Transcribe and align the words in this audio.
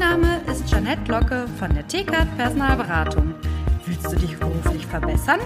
Name 0.00 0.40
ist 0.50 0.68
Janette 0.70 1.12
Locke 1.12 1.46
von 1.58 1.74
der 1.74 1.86
TKAT 1.86 2.34
Personalberatung. 2.38 3.34
Willst 3.84 4.10
du 4.10 4.16
dich 4.16 4.34
beruflich 4.38 4.86
verbessern? 4.86 5.40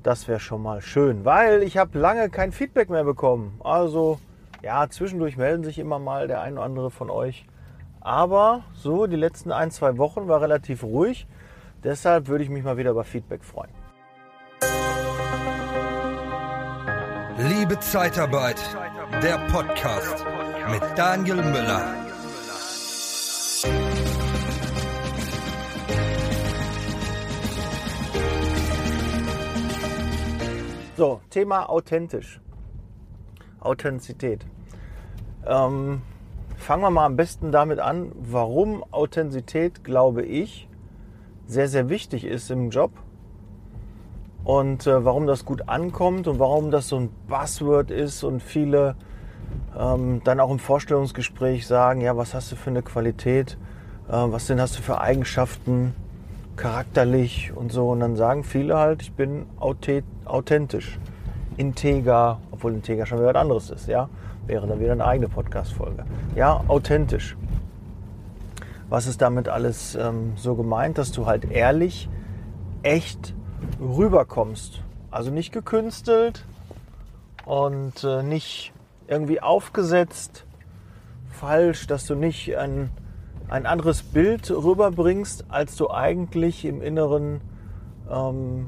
Das 0.02 0.28
wäre 0.28 0.38
schon 0.38 0.62
mal 0.62 0.82
schön, 0.82 1.24
weil 1.24 1.62
ich 1.62 1.78
habe 1.78 1.98
lange 1.98 2.30
kein 2.30 2.52
Feedback 2.52 2.90
mehr 2.90 3.04
bekommen. 3.04 3.60
Also 3.64 4.20
ja, 4.66 4.88
zwischendurch 4.88 5.36
melden 5.36 5.62
sich 5.62 5.78
immer 5.78 6.00
mal 6.00 6.26
der 6.26 6.40
ein 6.40 6.54
oder 6.54 6.64
andere 6.64 6.90
von 6.90 7.08
euch. 7.08 7.46
Aber 8.00 8.64
so, 8.72 9.06
die 9.06 9.14
letzten 9.14 9.52
ein, 9.52 9.70
zwei 9.70 9.96
Wochen 9.96 10.26
war 10.26 10.40
relativ 10.40 10.82
ruhig. 10.82 11.28
Deshalb 11.84 12.26
würde 12.26 12.42
ich 12.42 12.50
mich 12.50 12.64
mal 12.64 12.76
wieder 12.76 12.90
über 12.90 13.04
Feedback 13.04 13.44
freuen. 13.44 13.70
Liebe 17.38 17.78
Zeitarbeit, 17.78 18.60
der 19.22 19.38
Podcast 19.52 20.26
mit 20.68 20.82
Daniel 20.96 21.36
Müller. 21.36 21.84
So, 30.96 31.20
Thema 31.30 31.68
authentisch. 31.68 32.40
Authentizität. 33.60 34.44
Ähm, 35.46 36.02
fangen 36.56 36.82
wir 36.82 36.90
mal 36.90 37.06
am 37.06 37.16
besten 37.16 37.52
damit 37.52 37.78
an, 37.78 38.12
warum 38.14 38.84
Authentizität, 38.90 39.84
glaube 39.84 40.22
ich, 40.22 40.68
sehr, 41.46 41.68
sehr 41.68 41.88
wichtig 41.88 42.24
ist 42.24 42.50
im 42.50 42.70
Job 42.70 42.90
und 44.44 44.86
äh, 44.86 45.04
warum 45.04 45.26
das 45.26 45.44
gut 45.44 45.68
ankommt 45.68 46.26
und 46.26 46.38
warum 46.38 46.70
das 46.70 46.88
so 46.88 46.96
ein 46.96 47.10
Buzzword 47.28 47.90
ist 47.90 48.24
und 48.24 48.42
viele 48.42 48.96
ähm, 49.78 50.22
dann 50.24 50.40
auch 50.40 50.50
im 50.50 50.58
Vorstellungsgespräch 50.58 51.66
sagen, 51.66 52.00
ja, 52.00 52.16
was 52.16 52.34
hast 52.34 52.50
du 52.50 52.56
für 52.56 52.70
eine 52.70 52.82
Qualität, 52.82 53.58
äh, 54.08 54.12
was 54.12 54.46
denn 54.46 54.60
hast 54.60 54.78
du 54.78 54.82
für 54.82 55.00
Eigenschaften, 55.00 55.94
charakterlich 56.56 57.52
und 57.54 57.70
so. 57.70 57.90
Und 57.90 58.00
dann 58.00 58.16
sagen 58.16 58.42
viele 58.42 58.76
halt, 58.76 59.02
ich 59.02 59.12
bin 59.12 59.46
authentisch, 59.58 60.98
integer, 61.56 62.38
obwohl 62.50 62.74
integer 62.74 63.06
schon 63.06 63.18
wieder 63.18 63.28
was 63.28 63.36
anderes 63.36 63.70
ist, 63.70 63.88
ja. 63.88 64.08
Wäre 64.46 64.66
dann 64.66 64.80
wieder 64.80 64.92
eine 64.92 65.04
eigene 65.04 65.28
Podcast-Folge. 65.28 66.04
Ja, 66.34 66.62
authentisch. 66.68 67.36
Was 68.88 69.06
ist 69.06 69.20
damit 69.20 69.48
alles 69.48 69.96
ähm, 69.96 70.34
so 70.36 70.54
gemeint, 70.54 70.98
dass 70.98 71.10
du 71.10 71.26
halt 71.26 71.50
ehrlich, 71.50 72.08
echt 72.82 73.34
rüberkommst. 73.80 74.82
Also 75.10 75.30
nicht 75.30 75.52
gekünstelt 75.52 76.44
und 77.44 78.04
äh, 78.04 78.22
nicht 78.22 78.72
irgendwie 79.08 79.40
aufgesetzt, 79.40 80.44
falsch, 81.30 81.86
dass 81.86 82.06
du 82.06 82.14
nicht 82.14 82.56
ein, 82.56 82.90
ein 83.48 83.66
anderes 83.66 84.02
Bild 84.02 84.50
rüberbringst, 84.50 85.46
als 85.48 85.76
du 85.76 85.90
eigentlich 85.90 86.64
im 86.64 86.82
Inneren 86.82 87.40
ähm, 88.10 88.66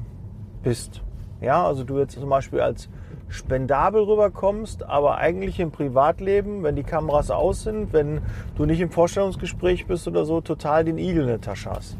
bist. 0.63 1.01
Ja, 1.41 1.65
also 1.65 1.83
du 1.83 1.97
jetzt 1.99 2.19
zum 2.19 2.29
Beispiel 2.29 2.59
als 2.59 2.89
spendabel 3.29 4.03
rüberkommst, 4.03 4.83
aber 4.83 5.17
eigentlich 5.17 5.59
im 5.59 5.71
Privatleben, 5.71 6.63
wenn 6.63 6.75
die 6.75 6.83
Kameras 6.83 7.31
aus 7.31 7.63
sind, 7.63 7.93
wenn 7.93 8.21
du 8.55 8.65
nicht 8.65 8.81
im 8.81 8.89
Vorstellungsgespräch 8.89 9.87
bist 9.87 10.07
oder 10.07 10.25
so, 10.25 10.41
total 10.41 10.83
den 10.83 10.97
Igel 10.97 11.21
in 11.21 11.27
der 11.27 11.41
Tasche 11.41 11.69
hast. 11.69 11.97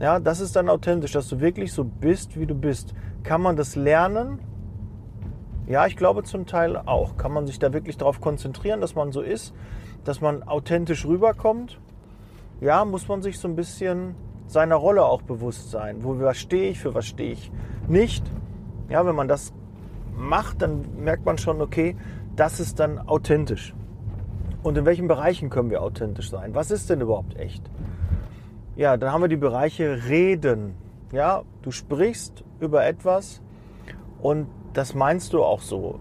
Ja, 0.00 0.20
das 0.20 0.40
ist 0.40 0.54
dann 0.56 0.68
authentisch, 0.68 1.12
dass 1.12 1.28
du 1.28 1.40
wirklich 1.40 1.72
so 1.72 1.84
bist, 1.84 2.38
wie 2.38 2.46
du 2.46 2.54
bist. 2.54 2.94
Kann 3.22 3.40
man 3.40 3.56
das 3.56 3.74
lernen? 3.74 4.40
Ja, 5.66 5.86
ich 5.86 5.96
glaube 5.96 6.22
zum 6.22 6.46
Teil 6.46 6.76
auch. 6.76 7.16
Kann 7.16 7.32
man 7.32 7.46
sich 7.46 7.58
da 7.58 7.72
wirklich 7.72 7.96
darauf 7.96 8.20
konzentrieren, 8.20 8.80
dass 8.80 8.94
man 8.94 9.12
so 9.12 9.20
ist, 9.20 9.54
dass 10.04 10.20
man 10.20 10.42
authentisch 10.42 11.04
rüberkommt? 11.04 11.80
Ja, 12.60 12.84
muss 12.84 13.08
man 13.08 13.22
sich 13.22 13.38
so 13.38 13.48
ein 13.48 13.56
bisschen 13.56 14.14
seiner 14.48 14.76
Rolle 14.76 15.04
auch 15.04 15.22
bewusst 15.22 15.70
sein. 15.70 16.02
Wo 16.02 16.32
stehe 16.32 16.70
ich, 16.70 16.80
für 16.80 16.94
was 16.94 17.06
stehe 17.06 17.32
ich 17.32 17.52
nicht? 17.86 18.24
Ja, 18.88 19.06
wenn 19.06 19.14
man 19.14 19.28
das 19.28 19.52
macht, 20.16 20.62
dann 20.62 20.84
merkt 20.98 21.24
man 21.24 21.38
schon, 21.38 21.60
okay, 21.60 21.96
das 22.34 22.60
ist 22.60 22.80
dann 22.80 22.98
authentisch. 22.98 23.74
Und 24.62 24.76
in 24.76 24.84
welchen 24.84 25.06
Bereichen 25.06 25.50
können 25.50 25.70
wir 25.70 25.82
authentisch 25.82 26.30
sein? 26.30 26.54
Was 26.54 26.70
ist 26.70 26.90
denn 26.90 27.00
überhaupt 27.00 27.36
echt? 27.36 27.62
Ja, 28.76 28.96
dann 28.96 29.12
haben 29.12 29.22
wir 29.22 29.28
die 29.28 29.36
Bereiche 29.36 30.08
Reden. 30.08 30.74
Ja, 31.12 31.42
du 31.62 31.70
sprichst 31.70 32.44
über 32.60 32.84
etwas 32.84 33.40
und 34.20 34.48
das 34.72 34.94
meinst 34.94 35.32
du 35.32 35.42
auch 35.42 35.60
so. 35.60 36.00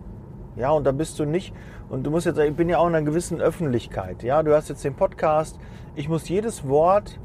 Ja, 0.55 0.71
und 0.71 0.85
da 0.85 0.91
bist 0.91 1.19
du 1.19 1.25
nicht, 1.25 1.53
und 1.89 2.03
du 2.03 2.11
musst 2.11 2.25
jetzt, 2.25 2.37
ich 2.37 2.55
bin 2.55 2.67
ja 2.67 2.79
auch 2.79 2.87
in 2.87 2.95
einer 2.95 3.05
gewissen 3.05 3.39
Öffentlichkeit. 3.39 4.21
Ja, 4.23 4.43
du 4.43 4.53
hast 4.53 4.67
jetzt 4.67 4.83
den 4.83 4.95
Podcast. 4.95 5.57
Ich 5.95 6.09
muss 6.09 6.27
jedes 6.27 6.67
Wort, 6.67 7.19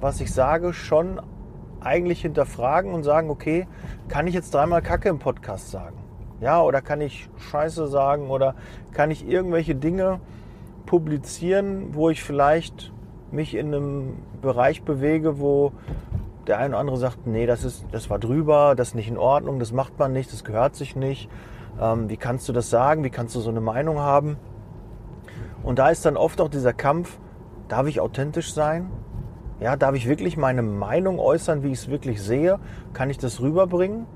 was 0.00 0.20
ich 0.20 0.32
sage, 0.32 0.72
schon 0.72 1.20
eigentlich 1.80 2.22
hinterfragen 2.22 2.92
und 2.92 3.02
sagen, 3.02 3.30
okay, 3.30 3.66
kann 4.08 4.26
ich 4.26 4.34
jetzt 4.34 4.52
dreimal 4.52 4.82
Kacke 4.82 5.08
im 5.08 5.18
Podcast 5.18 5.70
sagen? 5.70 5.96
Ja, 6.40 6.62
oder 6.62 6.80
kann 6.80 7.00
ich 7.00 7.28
Scheiße 7.36 7.88
sagen 7.88 8.30
oder 8.30 8.54
kann 8.92 9.10
ich 9.10 9.28
irgendwelche 9.28 9.74
Dinge 9.74 10.20
publizieren, 10.86 11.94
wo 11.94 12.10
ich 12.10 12.22
vielleicht 12.22 12.92
mich 13.30 13.54
in 13.54 13.74
einem 13.74 14.16
Bereich 14.40 14.82
bewege, 14.82 15.38
wo 15.40 15.72
der 16.46 16.58
eine 16.58 16.70
oder 16.70 16.78
andere 16.78 16.96
sagt, 16.96 17.26
nee, 17.26 17.46
das 17.46 17.64
ist, 17.64 17.84
das 17.92 18.08
war 18.08 18.18
drüber, 18.18 18.74
das 18.76 18.88
ist 18.88 18.94
nicht 18.94 19.08
in 19.08 19.18
Ordnung, 19.18 19.58
das 19.58 19.72
macht 19.72 19.98
man 19.98 20.12
nicht, 20.12 20.32
das 20.32 20.44
gehört 20.44 20.76
sich 20.76 20.96
nicht. 20.96 21.28
Ähm, 21.80 22.08
wie 22.08 22.16
kannst 22.16 22.48
du 22.48 22.52
das 22.52 22.70
sagen? 22.70 23.04
Wie 23.04 23.10
kannst 23.10 23.34
du 23.36 23.40
so 23.40 23.50
eine 23.50 23.60
Meinung 23.60 23.98
haben? 23.98 24.38
Und 25.62 25.78
da 25.78 25.90
ist 25.90 26.06
dann 26.06 26.16
oft 26.16 26.40
auch 26.40 26.48
dieser 26.48 26.72
Kampf, 26.72 27.18
darf 27.68 27.86
ich 27.86 28.00
authentisch 28.00 28.54
sein? 28.54 28.90
Ja, 29.60 29.74
darf 29.74 29.96
ich 29.96 30.08
wirklich 30.08 30.36
meine 30.36 30.62
Meinung 30.62 31.18
äußern, 31.18 31.64
wie 31.64 31.72
ich 31.72 31.80
es 31.80 31.88
wirklich 31.88 32.22
sehe? 32.22 32.60
Kann 32.92 33.10
ich 33.10 33.18
das 33.18 33.40
rüberbringen? 33.40 34.06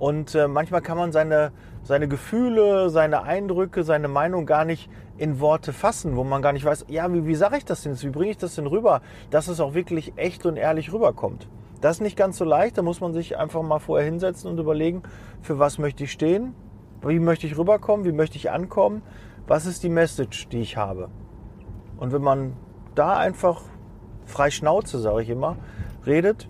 Und 0.00 0.34
äh, 0.34 0.48
manchmal 0.48 0.82
kann 0.82 0.98
man 0.98 1.12
seine, 1.12 1.52
seine 1.84 2.08
Gefühle, 2.08 2.90
seine 2.90 3.22
Eindrücke, 3.22 3.84
seine 3.84 4.08
Meinung 4.08 4.46
gar 4.46 4.64
nicht 4.64 4.90
in 5.16 5.38
Worte 5.38 5.72
fassen, 5.72 6.16
wo 6.16 6.24
man 6.24 6.42
gar 6.42 6.52
nicht 6.52 6.64
weiß, 6.64 6.86
ja, 6.88 7.12
wie, 7.12 7.24
wie 7.24 7.36
sage 7.36 7.56
ich 7.56 7.64
das 7.64 7.82
denn 7.82 7.92
jetzt? 7.92 8.04
Wie 8.04 8.10
bringe 8.10 8.32
ich 8.32 8.36
das 8.36 8.56
denn 8.56 8.66
rüber, 8.66 9.00
dass 9.30 9.46
es 9.46 9.60
auch 9.60 9.74
wirklich 9.74 10.14
echt 10.16 10.44
und 10.44 10.56
ehrlich 10.56 10.92
rüberkommt? 10.92 11.48
Das 11.80 11.96
ist 11.96 12.02
nicht 12.02 12.16
ganz 12.16 12.38
so 12.38 12.44
leicht, 12.44 12.76
da 12.76 12.82
muss 12.82 13.00
man 13.00 13.12
sich 13.12 13.38
einfach 13.38 13.62
mal 13.62 13.78
vorher 13.78 14.06
hinsetzen 14.06 14.50
und 14.50 14.58
überlegen, 14.58 15.04
für 15.40 15.60
was 15.60 15.78
möchte 15.78 16.02
ich 16.02 16.10
stehen, 16.10 16.52
wie 17.06 17.20
möchte 17.20 17.46
ich 17.46 17.56
rüberkommen, 17.56 18.04
wie 18.04 18.12
möchte 18.12 18.36
ich 18.36 18.50
ankommen, 18.50 19.02
was 19.46 19.66
ist 19.66 19.84
die 19.84 19.88
Message, 19.88 20.48
die 20.48 20.60
ich 20.60 20.76
habe. 20.76 21.10
Und 21.96 22.12
wenn 22.12 22.22
man 22.22 22.54
da 22.96 23.16
einfach 23.16 23.62
frei 24.26 24.50
Schnauze, 24.50 24.98
sage 24.98 25.22
ich 25.22 25.30
immer, 25.30 25.56
redet, 26.06 26.48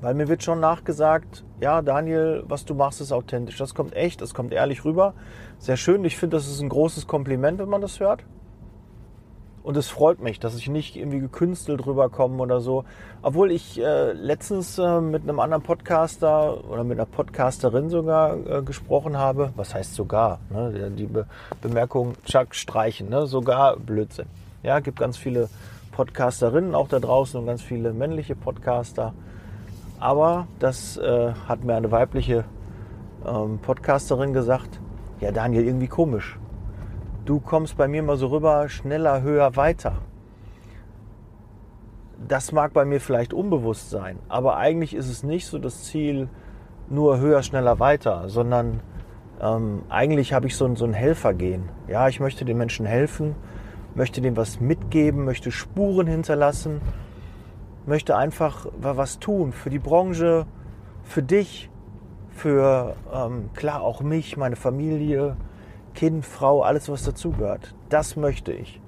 weil 0.00 0.14
mir 0.14 0.28
wird 0.28 0.42
schon 0.42 0.60
nachgesagt, 0.60 1.44
ja, 1.60 1.82
Daniel, 1.82 2.44
was 2.46 2.64
du 2.64 2.74
machst, 2.74 3.00
ist 3.00 3.12
authentisch. 3.12 3.58
Das 3.58 3.74
kommt 3.74 3.94
echt, 3.94 4.20
das 4.20 4.32
kommt 4.32 4.52
ehrlich 4.52 4.84
rüber. 4.84 5.14
Sehr 5.58 5.76
schön. 5.76 6.04
Ich 6.04 6.16
finde, 6.16 6.36
das 6.36 6.46
ist 6.46 6.60
ein 6.60 6.68
großes 6.68 7.06
Kompliment, 7.08 7.58
wenn 7.58 7.68
man 7.68 7.80
das 7.80 7.98
hört. 7.98 8.22
Und 9.64 9.76
es 9.76 9.88
freut 9.88 10.20
mich, 10.20 10.38
dass 10.38 10.56
ich 10.56 10.68
nicht 10.68 10.96
irgendwie 10.96 11.18
gekünstelt 11.18 11.84
rüberkomme 11.84 12.40
oder 12.42 12.60
so. 12.60 12.84
Obwohl 13.20 13.50
ich 13.50 13.78
äh, 13.78 14.12
letztens 14.12 14.78
äh, 14.78 15.00
mit 15.00 15.24
einem 15.24 15.40
anderen 15.40 15.62
Podcaster 15.62 16.64
oder 16.70 16.84
mit 16.84 16.98
einer 16.98 17.04
Podcasterin 17.04 17.90
sogar 17.90 18.36
äh, 18.46 18.62
gesprochen 18.62 19.18
habe. 19.18 19.52
Was 19.56 19.74
heißt 19.74 19.94
sogar? 19.94 20.38
Ne? 20.48 20.90
Die 20.96 21.04
Be 21.06 21.26
Bemerkung 21.60 22.14
Chuck 22.24 22.54
streichen, 22.54 23.10
ne? 23.10 23.26
sogar 23.26 23.76
Blödsinn. 23.76 24.26
Ja, 24.62 24.80
gibt 24.80 25.00
ganz 25.00 25.18
viele 25.18 25.50
Podcasterinnen 25.98 26.76
auch 26.76 26.86
da 26.86 27.00
draußen 27.00 27.40
und 27.40 27.46
ganz 27.46 27.60
viele 27.60 27.92
männliche 27.92 28.36
Podcaster. 28.36 29.14
Aber 29.98 30.46
das 30.60 30.96
äh, 30.96 31.32
hat 31.48 31.64
mir 31.64 31.74
eine 31.74 31.90
weibliche 31.90 32.44
ähm, 33.26 33.58
Podcasterin 33.58 34.32
gesagt, 34.32 34.80
ja 35.18 35.32
Daniel, 35.32 35.64
irgendwie 35.64 35.88
komisch. 35.88 36.38
du 37.24 37.40
kommst 37.40 37.76
bei 37.76 37.88
mir 37.88 38.04
mal 38.04 38.16
so 38.16 38.28
rüber, 38.28 38.68
schneller, 38.68 39.22
höher, 39.22 39.56
weiter. 39.56 39.94
Das 42.28 42.52
mag 42.52 42.72
bei 42.72 42.84
mir 42.84 43.00
vielleicht 43.00 43.34
unbewusst 43.34 43.90
sein, 43.90 44.20
aber 44.28 44.56
eigentlich 44.56 44.94
ist 44.94 45.10
es 45.10 45.24
nicht 45.24 45.46
so 45.46 45.58
das 45.58 45.82
Ziel, 45.82 46.28
nur 46.88 47.18
höher, 47.18 47.42
schneller, 47.42 47.80
weiter, 47.80 48.28
sondern 48.28 48.82
ähm, 49.40 49.82
eigentlich 49.88 50.32
habe 50.32 50.46
ich 50.46 50.54
so 50.54 50.72
so 50.76 50.84
ein 50.84 50.94
Helfergehen. 50.94 51.68
Ja, 51.88 52.06
ich 52.06 52.20
möchte 52.20 52.44
den 52.44 52.56
Menschen 52.56 52.86
helfen, 52.86 53.34
möchte 53.98 54.20
dem 54.20 54.36
was 54.36 54.60
mitgeben, 54.60 55.24
möchte 55.24 55.50
Spuren 55.50 56.06
hinterlassen, 56.06 56.80
möchte 57.84 58.16
einfach 58.16 58.66
was 58.80 59.18
tun 59.18 59.52
für 59.52 59.70
die 59.70 59.80
Branche, 59.80 60.46
für 61.02 61.22
dich, 61.22 61.68
für 62.30 62.94
ähm, 63.12 63.50
klar 63.54 63.82
auch 63.82 64.00
mich, 64.00 64.36
meine 64.36 64.54
Familie, 64.54 65.36
Kind, 65.94 66.24
Frau, 66.24 66.62
alles 66.62 66.88
was 66.88 67.02
dazugehört. 67.02 67.74
Das 67.88 68.14
möchte 68.14 68.52
ich. 68.52 68.80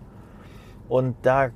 Und 0.89 1.17
da 1.23 1.51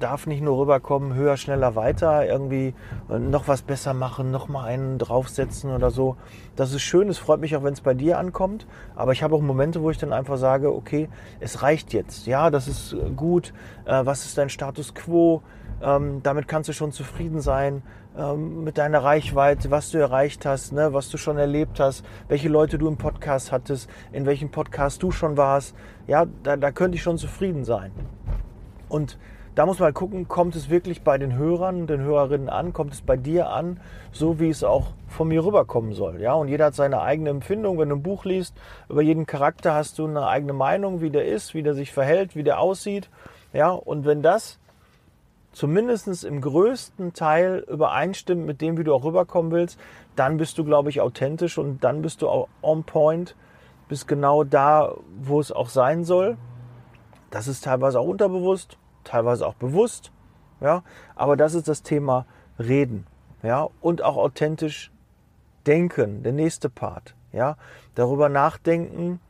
darf 0.00 0.26
nicht 0.26 0.42
nur 0.42 0.58
rüberkommen, 0.58 1.14
höher, 1.14 1.36
schneller, 1.36 1.76
weiter, 1.76 2.26
irgendwie 2.26 2.74
äh, 3.08 3.18
noch 3.18 3.48
was 3.48 3.62
besser 3.62 3.94
machen, 3.94 4.30
noch 4.30 4.48
mal 4.48 4.64
einen 4.64 4.98
draufsetzen 4.98 5.70
oder 5.70 5.90
so. 5.90 6.16
Das 6.56 6.72
ist 6.72 6.82
schön, 6.82 7.08
es 7.08 7.18
freut 7.18 7.40
mich 7.40 7.56
auch, 7.56 7.62
wenn 7.62 7.74
es 7.74 7.80
bei 7.80 7.94
dir 7.94 8.18
ankommt. 8.18 8.66
Aber 8.96 9.12
ich 9.12 9.22
habe 9.22 9.34
auch 9.34 9.40
Momente, 9.40 9.82
wo 9.82 9.90
ich 9.90 9.98
dann 9.98 10.12
einfach 10.12 10.36
sage, 10.36 10.74
okay, 10.74 11.08
es 11.38 11.62
reicht 11.62 11.92
jetzt. 11.92 12.26
Ja, 12.26 12.50
das 12.50 12.68
ist 12.68 12.92
äh, 12.92 13.10
gut. 13.10 13.52
Äh, 13.84 14.04
was 14.04 14.24
ist 14.24 14.36
dein 14.36 14.48
Status 14.48 14.94
quo? 14.94 15.42
Ähm, 15.82 16.22
damit 16.22 16.48
kannst 16.48 16.68
du 16.68 16.72
schon 16.72 16.92
zufrieden 16.92 17.40
sein 17.40 17.82
ähm, 18.16 18.64
mit 18.64 18.76
deiner 18.76 19.02
Reichweite, 19.02 19.70
was 19.70 19.90
du 19.90 19.98
erreicht 19.98 20.44
hast, 20.44 20.72
ne, 20.72 20.92
was 20.92 21.08
du 21.08 21.16
schon 21.16 21.38
erlebt 21.38 21.80
hast, 21.80 22.04
welche 22.28 22.48
Leute 22.48 22.76
du 22.76 22.88
im 22.88 22.96
Podcast 22.96 23.52
hattest, 23.52 23.88
in 24.12 24.26
welchem 24.26 24.50
Podcast 24.50 25.02
du 25.02 25.10
schon 25.10 25.36
warst. 25.36 25.74
Ja, 26.06 26.26
da, 26.42 26.56
da 26.56 26.70
könnte 26.70 26.96
ich 26.96 27.02
schon 27.02 27.18
zufrieden 27.18 27.64
sein. 27.64 27.92
Und 28.88 29.18
da 29.54 29.66
muss 29.66 29.78
man 29.78 29.92
gucken, 29.92 30.28
kommt 30.28 30.54
es 30.54 30.70
wirklich 30.70 31.02
bei 31.02 31.18
den 31.18 31.36
Hörern, 31.36 31.86
den 31.86 32.00
Hörerinnen 32.00 32.48
an, 32.48 32.72
kommt 32.72 32.92
es 32.94 33.02
bei 33.02 33.16
dir 33.16 33.50
an, 33.50 33.80
so 34.12 34.38
wie 34.38 34.48
es 34.48 34.62
auch 34.62 34.88
von 35.08 35.28
mir 35.28 35.44
rüberkommen 35.44 35.92
soll. 35.92 36.20
Ja, 36.20 36.34
und 36.34 36.48
jeder 36.48 36.66
hat 36.66 36.74
seine 36.74 37.00
eigene 37.02 37.30
Empfindung. 37.30 37.78
Wenn 37.78 37.88
du 37.88 37.96
ein 37.96 38.02
Buch 38.02 38.24
liest, 38.24 38.54
über 38.88 39.02
jeden 39.02 39.26
Charakter 39.26 39.74
hast 39.74 39.98
du 39.98 40.06
eine 40.06 40.26
eigene 40.26 40.52
Meinung, 40.52 41.00
wie 41.00 41.10
der 41.10 41.26
ist, 41.26 41.54
wie 41.54 41.62
der 41.62 41.74
sich 41.74 41.92
verhält, 41.92 42.36
wie 42.36 42.44
der 42.44 42.60
aussieht. 42.60 43.10
Ja, 43.52 43.70
und 43.70 44.04
wenn 44.04 44.22
das 44.22 44.58
zumindest 45.52 46.24
im 46.24 46.40
größten 46.40 47.12
Teil 47.12 47.64
übereinstimmt 47.68 48.46
mit 48.46 48.60
dem, 48.60 48.78
wie 48.78 48.84
du 48.84 48.94
auch 48.94 49.04
rüberkommen 49.04 49.50
willst, 49.50 49.78
dann 50.14 50.36
bist 50.36 50.58
du, 50.58 50.64
glaube 50.64 50.90
ich, 50.90 51.00
authentisch 51.00 51.58
und 51.58 51.82
dann 51.82 52.02
bist 52.02 52.22
du 52.22 52.28
auch 52.28 52.48
on 52.62 52.84
point, 52.84 53.34
bist 53.88 54.06
genau 54.06 54.44
da, 54.44 54.94
wo 55.20 55.40
es 55.40 55.50
auch 55.50 55.68
sein 55.68 56.04
soll. 56.04 56.36
Das 57.30 57.48
ist 57.48 57.64
teilweise 57.64 57.98
auch 57.98 58.06
unterbewusst, 58.06 58.76
teilweise 59.04 59.46
auch 59.46 59.54
bewusst, 59.54 60.12
ja, 60.60 60.82
aber 61.14 61.36
das 61.36 61.54
ist 61.54 61.68
das 61.68 61.82
Thema 61.82 62.26
Reden, 62.58 63.06
ja, 63.42 63.68
und 63.80 64.02
auch 64.02 64.16
authentisch 64.16 64.90
denken, 65.66 66.22
der 66.22 66.32
nächste 66.32 66.68
Part, 66.68 67.14
ja, 67.32 67.56
darüber 67.94 68.28
nachdenken, 68.28 69.20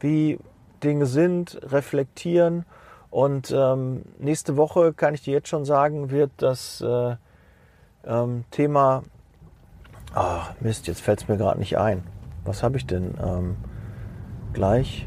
wie 0.00 0.38
Dinge 0.82 1.06
sind, 1.06 1.60
reflektieren 1.62 2.64
und 3.10 3.54
ähm, 3.56 4.02
nächste 4.18 4.56
Woche 4.56 4.92
kann 4.92 5.14
ich 5.14 5.22
dir 5.22 5.34
jetzt 5.34 5.48
schon 5.48 5.64
sagen, 5.64 6.10
wird 6.10 6.32
das 6.38 6.80
äh, 6.80 7.16
ähm, 8.04 8.44
Thema, 8.50 9.02
ah 10.14 10.48
Mist, 10.60 10.86
jetzt 10.86 11.00
fällt 11.00 11.22
es 11.22 11.28
mir 11.28 11.36
gerade 11.36 11.58
nicht 11.58 11.78
ein. 11.78 12.02
Was 12.44 12.62
habe 12.62 12.76
ich 12.76 12.86
denn 12.86 13.14
ähm, 13.22 13.56
gleich? 14.52 15.06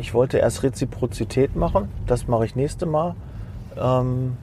Ich 0.00 0.14
wollte 0.14 0.38
erst 0.38 0.62
Reziprozität 0.62 1.54
machen, 1.56 1.90
das 2.06 2.26
mache 2.26 2.46
ich 2.46 2.56
nächste 2.56 2.86
Mal. 2.86 3.14
Ähm, 3.76 4.38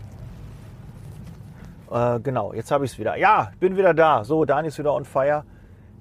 äh, 1.92 2.20
genau, 2.20 2.54
jetzt 2.54 2.70
habe 2.70 2.86
ich 2.86 2.92
es 2.92 3.00
wieder. 3.00 3.18
Ja, 3.18 3.50
bin 3.60 3.76
wieder 3.76 3.96
da. 3.96 4.24
So, 4.24 4.46
Dani 4.46 4.68
ist 4.68 4.78
wieder 4.78 4.94
on 4.94 5.04
fire. 5.04 5.46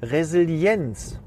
Resilienz. 0.03 1.19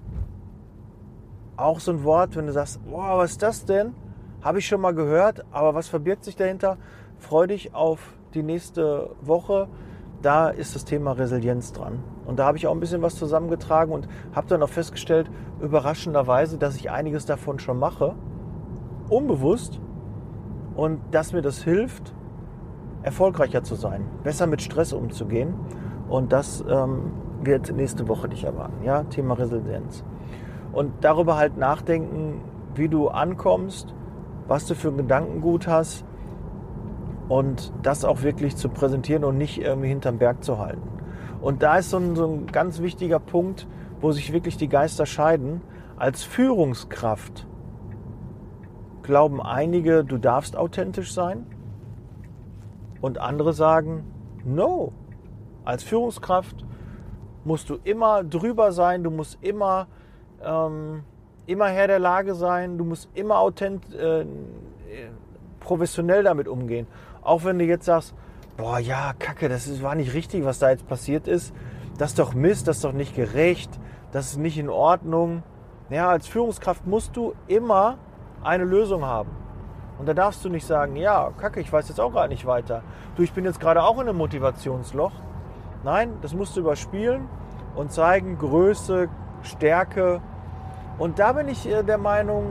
Auch 1.57 1.79
so 1.79 1.91
ein 1.91 2.03
Wort, 2.03 2.35
wenn 2.35 2.45
du 2.45 2.53
sagst, 2.53 2.79
boah, 2.85 3.17
was 3.17 3.31
ist 3.31 3.41
das 3.41 3.65
denn? 3.65 3.95
Habe 4.43 4.59
ich 4.59 4.67
schon 4.67 4.79
mal 4.79 4.93
gehört, 4.93 5.43
aber 5.51 5.73
was 5.73 5.87
verbirgt 5.87 6.23
sich 6.23 6.35
dahinter? 6.35 6.77
Freu 7.17 7.47
dich 7.47 7.73
auf 7.73 8.13
die 8.35 8.43
nächste 8.43 9.09
Woche. 9.21 9.67
Da 10.21 10.49
ist 10.49 10.75
das 10.75 10.85
Thema 10.85 11.13
Resilienz 11.13 11.71
dran. 11.71 12.03
Und 12.25 12.39
da 12.39 12.45
habe 12.45 12.57
ich 12.57 12.67
auch 12.67 12.73
ein 12.73 12.79
bisschen 12.79 13.01
was 13.01 13.15
zusammengetragen 13.15 13.93
und 13.93 14.07
habe 14.33 14.47
dann 14.47 14.61
auch 14.61 14.69
festgestellt, 14.69 15.31
überraschenderweise, 15.61 16.57
dass 16.57 16.75
ich 16.75 16.91
einiges 16.91 17.25
davon 17.25 17.59
schon 17.59 17.79
mache, 17.79 18.15
unbewusst, 19.09 19.79
und 20.79 21.01
dass 21.11 21.33
mir 21.33 21.41
das 21.41 21.61
hilft, 21.61 22.13
erfolgreicher 23.03 23.63
zu 23.63 23.75
sein, 23.75 24.05
besser 24.23 24.47
mit 24.47 24.61
Stress 24.61 24.93
umzugehen. 24.93 25.53
Und 26.07 26.31
das 26.31 26.63
ähm, 26.69 27.11
wird 27.41 27.75
nächste 27.75 28.07
Woche 28.07 28.29
dich 28.29 28.45
erwarten. 28.45 28.83
Ja, 28.85 29.03
Thema 29.03 29.33
Resilienz. 29.33 30.05
Und 30.71 30.93
darüber 31.01 31.35
halt 31.35 31.57
nachdenken, 31.57 32.41
wie 32.75 32.87
du 32.87 33.09
ankommst, 33.09 33.93
was 34.47 34.67
du 34.67 34.75
für 34.75 34.87
ein 34.87 34.95
Gedankengut 34.95 35.67
hast 35.67 36.05
und 37.29 37.71
das 37.83 38.03
auch 38.03 38.23
wirklich 38.23 38.57
zu 38.57 38.67
präsentieren 38.67 39.23
und 39.23 39.37
nicht 39.37 39.61
irgendwie 39.61 39.87
hinterm 39.87 40.17
Berg 40.17 40.43
zu 40.43 40.57
halten. 40.57 40.81
Und 41.39 41.63
da 41.63 41.77
ist 41.77 41.91
so 41.91 41.97
ein, 41.97 42.15
so 42.15 42.25
ein 42.27 42.47
ganz 42.47 42.81
wichtiger 42.81 43.19
Punkt, 43.19 43.67
wo 44.01 44.11
sich 44.11 44.33
wirklich 44.33 44.57
die 44.57 44.67
Geister 44.67 45.05
scheiden. 45.05 45.61
Als 45.95 46.23
Führungskraft 46.23 47.47
glauben 49.03 49.41
einige, 49.41 50.03
du 50.03 50.17
darfst 50.17 50.57
authentisch 50.57 51.13
sein. 51.13 51.45
Und 52.99 53.19
andere 53.19 53.53
sagen, 53.53 54.03
no. 54.43 54.91
Als 55.63 55.83
Führungskraft 55.83 56.65
musst 57.45 57.69
du 57.69 57.77
immer 57.83 58.23
drüber 58.23 58.71
sein, 58.71 59.03
du 59.03 59.11
musst 59.11 59.37
immer, 59.41 59.87
ähm, 60.43 61.03
immer 61.45 61.67
Herr 61.67 61.87
der 61.87 61.99
Lage 61.99 62.33
sein, 62.33 62.77
du 62.77 62.83
musst 62.83 63.09
immer 63.13 63.39
authent, 63.39 63.93
äh, 63.93 64.25
professionell 65.59 66.23
damit 66.23 66.47
umgehen. 66.47 66.87
Auch 67.21 67.43
wenn 67.43 67.59
du 67.59 67.65
jetzt 67.65 67.85
sagst, 67.85 68.13
boah, 68.57 68.79
ja, 68.79 69.13
kacke, 69.17 69.49
das 69.49 69.67
ist, 69.67 69.83
war 69.83 69.95
nicht 69.95 70.13
richtig, 70.13 70.45
was 70.45 70.59
da 70.59 70.69
jetzt 70.69 70.87
passiert 70.87 71.27
ist. 71.27 71.53
Das 71.97 72.11
ist 72.11 72.19
doch 72.19 72.33
Mist, 72.33 72.67
das 72.67 72.77
ist 72.77 72.85
doch 72.85 72.93
nicht 72.93 73.15
gerecht, 73.15 73.79
das 74.11 74.31
ist 74.31 74.37
nicht 74.37 74.57
in 74.57 74.69
Ordnung. 74.69 75.43
Ja, 75.89 76.09
als 76.09 76.27
Führungskraft 76.27 76.87
musst 76.87 77.15
du 77.17 77.33
immer 77.47 77.97
eine 78.43 78.63
Lösung 78.63 79.03
haben. 79.05 79.29
Und 79.97 80.07
da 80.07 80.13
darfst 80.13 80.45
du 80.45 80.49
nicht 80.49 80.65
sagen, 80.65 80.95
ja, 80.95 81.31
kacke, 81.37 81.59
ich 81.59 81.71
weiß 81.73 81.89
jetzt 81.89 81.99
auch 81.99 82.11
gerade 82.11 82.29
nicht 82.29 82.45
weiter. 82.45 82.83
Du, 83.17 83.23
ich 83.23 83.33
bin 83.33 83.43
jetzt 83.43 83.59
gerade 83.59 83.83
auch 83.83 83.95
in 83.95 84.07
einem 84.07 84.17
Motivationsloch. 84.17 85.11
Nein, 85.83 86.13
das 86.21 86.33
musst 86.33 86.55
du 86.55 86.61
überspielen 86.61 87.27
und 87.75 87.91
zeigen 87.91 88.37
Größe, 88.37 89.09
Stärke. 89.41 90.21
Und 90.97 91.19
da 91.19 91.33
bin 91.33 91.49
ich 91.49 91.63
der 91.63 91.97
Meinung, 91.97 92.45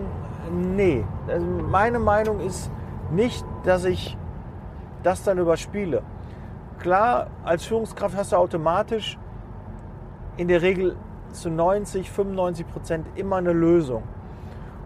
nee. 0.53 1.05
Also 1.27 1.47
meine 1.47 1.99
Meinung 1.99 2.41
ist 2.41 2.71
nicht, 3.11 3.47
dass 3.65 3.85
ich 3.85 4.18
das 5.09 5.23
dann 5.23 5.38
überspiele. 5.38 6.03
Klar, 6.79 7.29
als 7.43 7.65
Führungskraft 7.65 8.15
hast 8.15 8.33
du 8.33 8.37
automatisch 8.37 9.19
in 10.37 10.49
der 10.49 10.61
Regel 10.61 10.97
zu 11.33 11.49
90, 11.49 12.11
95 12.11 12.69
Prozent 12.69 13.07
immer 13.17 13.37
eine 13.37 13.53
Lösung. 13.53 14.03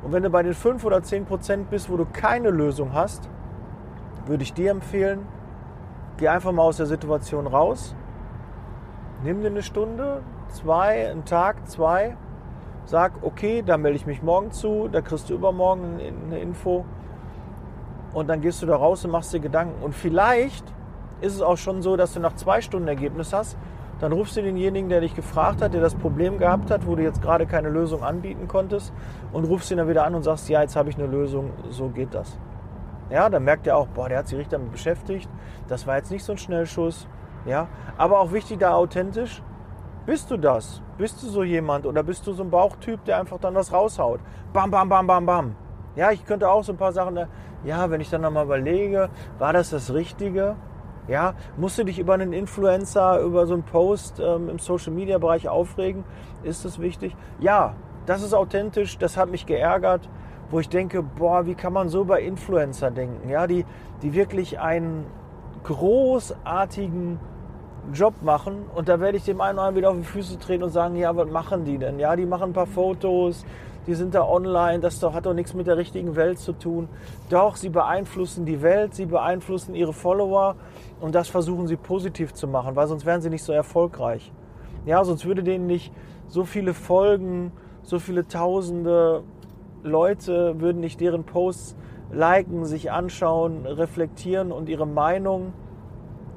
Und 0.02 0.12
wenn 0.12 0.22
du 0.22 0.30
bei 0.30 0.44
den 0.44 0.54
5 0.54 0.84
oder 0.84 1.02
10 1.02 1.24
Prozent 1.24 1.70
bist, 1.70 1.90
wo 1.90 1.96
du 1.96 2.06
keine 2.06 2.50
Lösung 2.50 2.92
hast, 2.92 3.28
würde 4.26 4.44
ich 4.44 4.54
dir 4.54 4.70
empfehlen, 4.70 5.26
geh 6.18 6.28
einfach 6.28 6.52
mal 6.52 6.62
aus 6.62 6.76
der 6.76 6.86
Situation 6.86 7.48
raus, 7.48 7.96
nimm 9.24 9.40
dir 9.40 9.48
eine 9.48 9.62
Stunde, 9.62 10.22
zwei, 10.50 11.10
einen 11.10 11.24
Tag, 11.24 11.68
zwei, 11.68 12.16
sag, 12.84 13.12
okay, 13.22 13.62
da 13.66 13.76
melde 13.76 13.96
ich 13.96 14.06
mich 14.06 14.22
morgen 14.22 14.52
zu, 14.52 14.88
da 14.90 15.00
kriegst 15.00 15.30
du 15.30 15.34
übermorgen 15.34 15.98
eine 15.98 16.38
Info 16.38 16.84
und 18.12 18.28
dann 18.28 18.40
gehst 18.40 18.62
du 18.62 18.66
da 18.66 18.76
raus 18.76 19.04
und 19.04 19.10
machst 19.10 19.32
dir 19.32 19.40
Gedanken. 19.40 19.82
Und 19.82 19.94
vielleicht 19.94 20.64
ist 21.20 21.34
es 21.34 21.42
auch 21.42 21.56
schon 21.56 21.82
so, 21.82 21.96
dass 21.96 22.14
du 22.14 22.20
nach 22.20 22.34
zwei 22.34 22.60
Stunden 22.60 22.88
Ergebnis 22.88 23.32
hast. 23.32 23.56
Dann 24.00 24.12
rufst 24.12 24.36
du 24.36 24.42
denjenigen, 24.42 24.88
der 24.88 25.00
dich 25.00 25.14
gefragt 25.14 25.62
hat, 25.62 25.74
der 25.74 25.80
das 25.80 25.94
Problem 25.94 26.38
gehabt 26.38 26.70
hat, 26.70 26.86
wo 26.86 26.96
du 26.96 27.02
jetzt 27.02 27.22
gerade 27.22 27.46
keine 27.46 27.68
Lösung 27.68 28.02
anbieten 28.02 28.48
konntest, 28.48 28.92
und 29.32 29.44
rufst 29.44 29.70
ihn 29.70 29.76
dann 29.76 29.88
wieder 29.88 30.04
an 30.04 30.14
und 30.16 30.24
sagst, 30.24 30.48
ja, 30.48 30.60
jetzt 30.60 30.74
habe 30.74 30.90
ich 30.90 30.96
eine 30.96 31.06
Lösung, 31.06 31.50
so 31.70 31.88
geht 31.88 32.12
das. 32.12 32.36
Ja, 33.10 33.28
dann 33.28 33.44
merkt 33.44 33.66
er 33.66 33.76
auch, 33.76 33.86
boah, 33.88 34.08
der 34.08 34.18
hat 34.18 34.26
sich 34.26 34.38
richtig 34.38 34.52
damit 34.52 34.72
beschäftigt. 34.72 35.28
Das 35.68 35.86
war 35.86 35.96
jetzt 35.96 36.10
nicht 36.10 36.24
so 36.24 36.32
ein 36.32 36.38
Schnellschuss. 36.38 37.06
Ja, 37.44 37.68
aber 37.96 38.20
auch 38.20 38.32
wichtig 38.32 38.58
da 38.58 38.74
authentisch. 38.74 39.42
Bist 40.06 40.30
du 40.30 40.36
das? 40.36 40.82
Bist 40.98 41.22
du 41.22 41.28
so 41.28 41.44
jemand 41.44 41.86
oder 41.86 42.02
bist 42.02 42.26
du 42.26 42.32
so 42.32 42.42
ein 42.42 42.50
Bauchtyp, 42.50 43.04
der 43.04 43.20
einfach 43.20 43.38
dann 43.38 43.54
was 43.54 43.72
raushaut? 43.72 44.20
Bam, 44.52 44.70
bam, 44.70 44.88
bam, 44.88 45.06
bam, 45.06 45.26
bam. 45.26 45.56
Ja, 45.94 46.10
ich 46.10 46.24
könnte 46.24 46.50
auch 46.50 46.64
so 46.64 46.72
ein 46.72 46.78
paar 46.78 46.92
Sachen, 46.92 47.18
ja, 47.64 47.90
wenn 47.90 48.00
ich 48.00 48.10
dann 48.10 48.22
nochmal 48.22 48.44
überlege, 48.44 49.08
war 49.38 49.52
das 49.52 49.70
das 49.70 49.92
Richtige? 49.92 50.56
Ja, 51.08 51.34
musst 51.56 51.78
du 51.78 51.84
dich 51.84 51.98
über 51.98 52.14
einen 52.14 52.32
Influencer, 52.32 53.20
über 53.20 53.46
so 53.46 53.54
einen 53.54 53.64
Post 53.64 54.20
ähm, 54.20 54.48
im 54.48 54.58
Social 54.58 54.92
Media 54.92 55.18
Bereich 55.18 55.48
aufregen? 55.48 56.04
Ist 56.44 56.64
das 56.64 56.80
wichtig? 56.80 57.16
Ja, 57.40 57.74
das 58.06 58.22
ist 58.22 58.34
authentisch, 58.34 58.98
das 58.98 59.16
hat 59.16 59.30
mich 59.30 59.46
geärgert. 59.46 60.08
wo 60.52 60.60
ich 60.60 60.68
denke, 60.68 61.02
boah, 61.02 61.46
wie 61.46 61.54
kann 61.54 61.72
man 61.72 61.88
so 61.88 62.02
über 62.02 62.20
Influencer 62.20 62.90
denken, 62.90 63.28
ja, 63.28 63.46
die, 63.46 63.64
die 64.02 64.12
wirklich 64.12 64.60
einen 64.60 65.06
großartigen 65.64 67.18
Job 67.92 68.22
machen 68.22 68.66
und 68.74 68.88
da 68.88 69.00
werde 69.00 69.16
ich 69.16 69.24
dem 69.24 69.40
einen 69.40 69.58
oder 69.58 69.66
anderen 69.68 69.76
wieder 69.76 69.90
auf 69.90 69.96
die 69.96 70.02
Füße 70.04 70.38
treten 70.38 70.62
und 70.62 70.70
sagen, 70.70 70.94
ja, 70.96 71.16
was 71.16 71.28
machen 71.28 71.64
die 71.64 71.78
denn? 71.78 71.98
Ja, 71.98 72.14
die 72.14 72.26
machen 72.26 72.50
ein 72.50 72.52
paar 72.52 72.66
Fotos, 72.66 73.46
die 73.86 73.94
sind 73.94 74.14
da 74.14 74.24
online, 74.24 74.80
das 74.80 75.00
doch, 75.00 75.12
hat 75.14 75.26
doch 75.26 75.34
nichts 75.34 75.54
mit 75.54 75.66
der 75.66 75.76
richtigen 75.76 76.14
Welt 76.14 76.38
zu 76.38 76.52
tun. 76.52 76.88
Doch, 77.30 77.56
sie 77.56 77.68
beeinflussen 77.68 78.44
die 78.44 78.62
Welt, 78.62 78.94
sie 78.94 79.06
beeinflussen 79.06 79.74
ihre 79.74 79.92
Follower 79.92 80.56
und 81.00 81.14
das 81.14 81.28
versuchen 81.28 81.66
sie 81.66 81.76
positiv 81.76 82.32
zu 82.32 82.46
machen, 82.46 82.76
weil 82.76 82.86
sonst 82.86 83.04
wären 83.04 83.20
sie 83.20 83.30
nicht 83.30 83.42
so 83.42 83.52
erfolgreich. 83.52 84.32
Ja, 84.86 85.04
sonst 85.04 85.24
würde 85.24 85.42
denen 85.42 85.66
nicht 85.66 85.92
so 86.28 86.44
viele 86.44 86.74
Folgen, 86.74 87.52
so 87.82 87.98
viele 87.98 88.26
tausende 88.26 89.22
Leute 89.82 90.60
würden 90.60 90.80
nicht 90.80 91.00
deren 91.00 91.24
Posts 91.24 91.76
liken, 92.12 92.64
sich 92.64 92.92
anschauen, 92.92 93.66
reflektieren 93.66 94.52
und 94.52 94.68
ihre 94.68 94.86
Meinung 94.86 95.52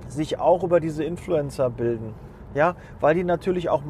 sich 0.07 0.39
auch 0.39 0.63
über 0.63 0.79
diese 0.79 1.03
Influencer 1.03 1.69
bilden. 1.69 2.13
Ja, 2.53 2.75
weil 3.01 3.15
die 3.15 3.23
natürlich 3.23 3.69
auch 3.69 3.83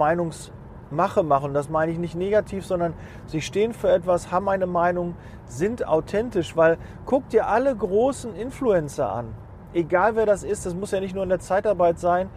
Meinungsmache 0.89 1.24
machen. 1.24 1.54
Das 1.54 1.70
meine 1.70 1.92
ich 1.92 1.98
nicht 1.98 2.15
negativ, 2.15 2.65
sondern 2.65 2.94
sie 3.27 3.42
stehen 3.42 3.74
für 3.74 3.89
etwas, 3.89 4.32
haben 4.32 4.50
eine 4.50 4.68
Meinung, 4.68 5.15
sind 5.46 5.88
authentisch, 5.88 6.56
weil 6.56 6.77
guck 7.06 7.30
dir 7.30 7.48
alle 7.48 7.75
großen 7.75 8.36
Influencer 8.36 9.12
an. 9.12 9.34
Egal 9.74 10.15
wer 10.15 10.25
das 10.25 10.44
ist, 10.44 10.65
das 10.65 10.74
muss 10.74 10.92
ja 10.92 11.00
nicht 11.00 11.13
nur 11.13 11.24
in 11.24 11.30
der 11.30 11.39
Zeitarbeit 11.39 12.00
sein. 12.00 12.30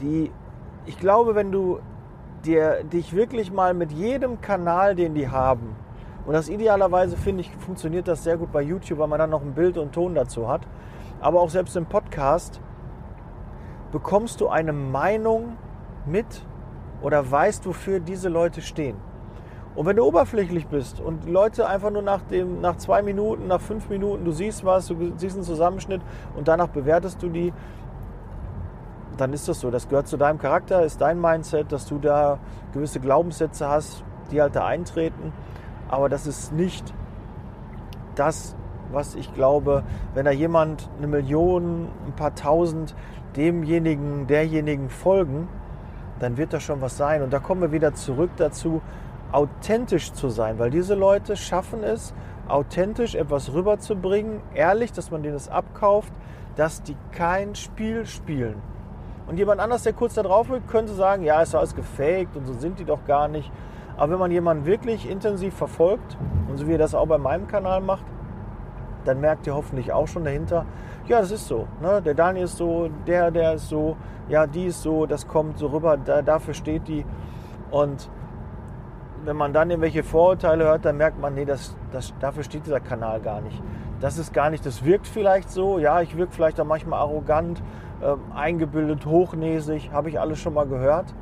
Die, 0.00 0.30
ich 0.86 0.98
glaube, 0.98 1.34
wenn 1.34 1.50
du 1.50 1.80
dir, 2.44 2.84
dich 2.84 3.14
wirklich 3.14 3.52
mal 3.52 3.74
mit 3.74 3.90
jedem 3.90 4.40
Kanal, 4.40 4.94
den 4.94 5.14
die 5.14 5.28
haben, 5.28 5.74
und 6.26 6.34
das 6.34 6.50
idealerweise 6.50 7.16
finde 7.16 7.40
ich, 7.40 7.50
funktioniert 7.56 8.06
das 8.06 8.22
sehr 8.22 8.36
gut 8.36 8.52
bei 8.52 8.60
YouTube, 8.60 8.98
weil 8.98 9.08
man 9.08 9.18
dann 9.18 9.30
noch 9.30 9.40
ein 9.40 9.54
Bild 9.54 9.78
und 9.78 9.92
Ton 9.92 10.14
dazu 10.14 10.46
hat. 10.46 10.60
Aber 11.20 11.40
auch 11.40 11.48
selbst 11.48 11.74
im 11.74 11.86
Podcast 11.86 12.60
bekommst 13.92 14.42
du 14.42 14.48
eine 14.48 14.74
Meinung 14.74 15.56
mit 16.04 16.44
oder 17.02 17.30
weißt, 17.30 17.66
wofür 17.66 18.00
diese 18.00 18.28
Leute 18.28 18.62
stehen. 18.62 18.96
Und 19.74 19.86
wenn 19.86 19.96
du 19.96 20.04
oberflächlich 20.04 20.66
bist 20.66 21.00
und 21.00 21.28
Leute 21.28 21.68
einfach 21.68 21.90
nur 21.90 22.02
nach, 22.02 22.22
dem, 22.22 22.60
nach 22.60 22.76
zwei 22.78 23.00
Minuten, 23.00 23.46
nach 23.46 23.60
fünf 23.60 23.88
Minuten, 23.88 24.24
du 24.24 24.32
siehst 24.32 24.64
was, 24.64 24.88
du 24.88 25.12
siehst 25.16 25.36
einen 25.36 25.44
Zusammenschnitt 25.44 26.02
und 26.34 26.48
danach 26.48 26.68
bewertest 26.68 27.22
du 27.22 27.28
die, 27.28 27.52
dann 29.16 29.32
ist 29.32 29.48
das 29.48 29.60
so. 29.60 29.70
Das 29.70 29.88
gehört 29.88 30.08
zu 30.08 30.16
deinem 30.16 30.38
Charakter, 30.38 30.82
ist 30.82 31.00
dein 31.00 31.20
Mindset, 31.20 31.70
dass 31.70 31.86
du 31.86 31.98
da 31.98 32.38
gewisse 32.72 32.98
Glaubenssätze 32.98 33.68
hast, 33.68 34.02
die 34.32 34.40
halt 34.40 34.56
da 34.56 34.66
eintreten. 34.66 35.32
Aber 35.88 36.08
das 36.08 36.26
ist 36.26 36.52
nicht 36.52 36.92
das, 38.14 38.56
was 38.90 39.14
ich 39.14 39.32
glaube, 39.34 39.84
wenn 40.14 40.24
da 40.24 40.30
jemand 40.30 40.88
eine 40.98 41.06
Million, 41.06 41.88
ein 42.06 42.12
paar 42.16 42.34
tausend 42.34 42.94
demjenigen, 43.36 44.26
derjenigen 44.26 44.88
folgen, 44.88 45.48
dann 46.20 46.36
wird 46.36 46.52
das 46.52 46.62
schon 46.62 46.80
was 46.80 46.96
sein. 46.96 47.22
Und 47.22 47.32
da 47.32 47.38
kommen 47.38 47.60
wir 47.60 47.72
wieder 47.72 47.94
zurück 47.94 48.30
dazu, 48.36 48.82
authentisch 49.32 50.12
zu 50.12 50.30
sein, 50.30 50.58
weil 50.58 50.70
diese 50.70 50.94
Leute 50.94 51.36
schaffen 51.36 51.84
es, 51.84 52.14
authentisch 52.48 53.14
etwas 53.14 53.52
rüberzubringen, 53.52 54.40
ehrlich, 54.54 54.92
dass 54.92 55.10
man 55.10 55.22
denen 55.22 55.34
das 55.34 55.48
abkauft, 55.48 56.12
dass 56.56 56.82
die 56.82 56.96
kein 57.12 57.54
Spiel 57.54 58.06
spielen. 58.06 58.62
Und 59.26 59.36
jemand 59.36 59.60
anders, 59.60 59.82
der 59.82 59.92
kurz 59.92 60.14
da 60.14 60.22
drauf 60.22 60.48
will, 60.48 60.62
könnte 60.66 60.94
sagen, 60.94 61.22
ja, 61.22 61.42
ist 61.42 61.54
alles 61.54 61.76
gefaked 61.76 62.34
und 62.36 62.46
so 62.46 62.54
sind 62.54 62.78
die 62.78 62.86
doch 62.86 63.04
gar 63.04 63.28
nicht. 63.28 63.52
Aber 63.98 64.12
wenn 64.12 64.18
man 64.18 64.30
jemanden 64.30 64.64
wirklich 64.64 65.08
intensiv 65.08 65.54
verfolgt, 65.54 66.16
und 66.48 66.56
so 66.56 66.66
wie 66.66 66.72
er 66.72 66.78
das 66.78 66.94
auch 66.94 67.06
bei 67.06 67.18
meinem 67.18 67.46
Kanal 67.46 67.82
macht, 67.82 68.04
dann 69.08 69.20
merkt 69.20 69.46
ihr 69.46 69.54
hoffentlich 69.54 69.92
auch 69.92 70.06
schon 70.06 70.24
dahinter, 70.24 70.66
ja, 71.06 71.20
das 71.20 71.30
ist 71.30 71.48
so. 71.48 71.66
Ne? 71.80 72.02
Der 72.02 72.14
Daniel 72.14 72.44
ist 72.44 72.56
so, 72.56 72.90
der, 73.06 73.30
der 73.30 73.54
ist 73.54 73.68
so, 73.68 73.96
ja, 74.28 74.46
die 74.46 74.66
ist 74.66 74.82
so, 74.82 75.06
das 75.06 75.26
kommt 75.26 75.58
so 75.58 75.68
rüber, 75.68 75.96
da, 75.96 76.22
dafür 76.22 76.54
steht 76.54 76.86
die. 76.86 77.04
Und 77.70 78.10
wenn 79.24 79.36
man 79.36 79.52
dann 79.52 79.70
irgendwelche 79.70 80.02
Vorurteile 80.02 80.64
hört, 80.64 80.84
dann 80.84 80.96
merkt 80.96 81.20
man, 81.20 81.34
nee, 81.34 81.44
das, 81.44 81.76
das, 81.90 82.14
dafür 82.20 82.44
steht 82.44 82.66
dieser 82.66 82.80
Kanal 82.80 83.20
gar 83.20 83.40
nicht. 83.40 83.60
Das 84.00 84.18
ist 84.18 84.32
gar 84.32 84.50
nicht, 84.50 84.64
das 84.64 84.84
wirkt 84.84 85.06
vielleicht 85.06 85.50
so, 85.50 85.78
ja, 85.78 86.00
ich 86.00 86.16
wirke 86.16 86.32
vielleicht 86.32 86.60
auch 86.60 86.64
manchmal 86.64 87.00
arrogant, 87.00 87.62
äh, 88.00 88.14
eingebildet, 88.34 89.06
hochnäsig, 89.06 89.90
habe 89.92 90.08
ich 90.08 90.20
alles 90.20 90.38
schon 90.38 90.54
mal 90.54 90.66
gehört. 90.66 91.14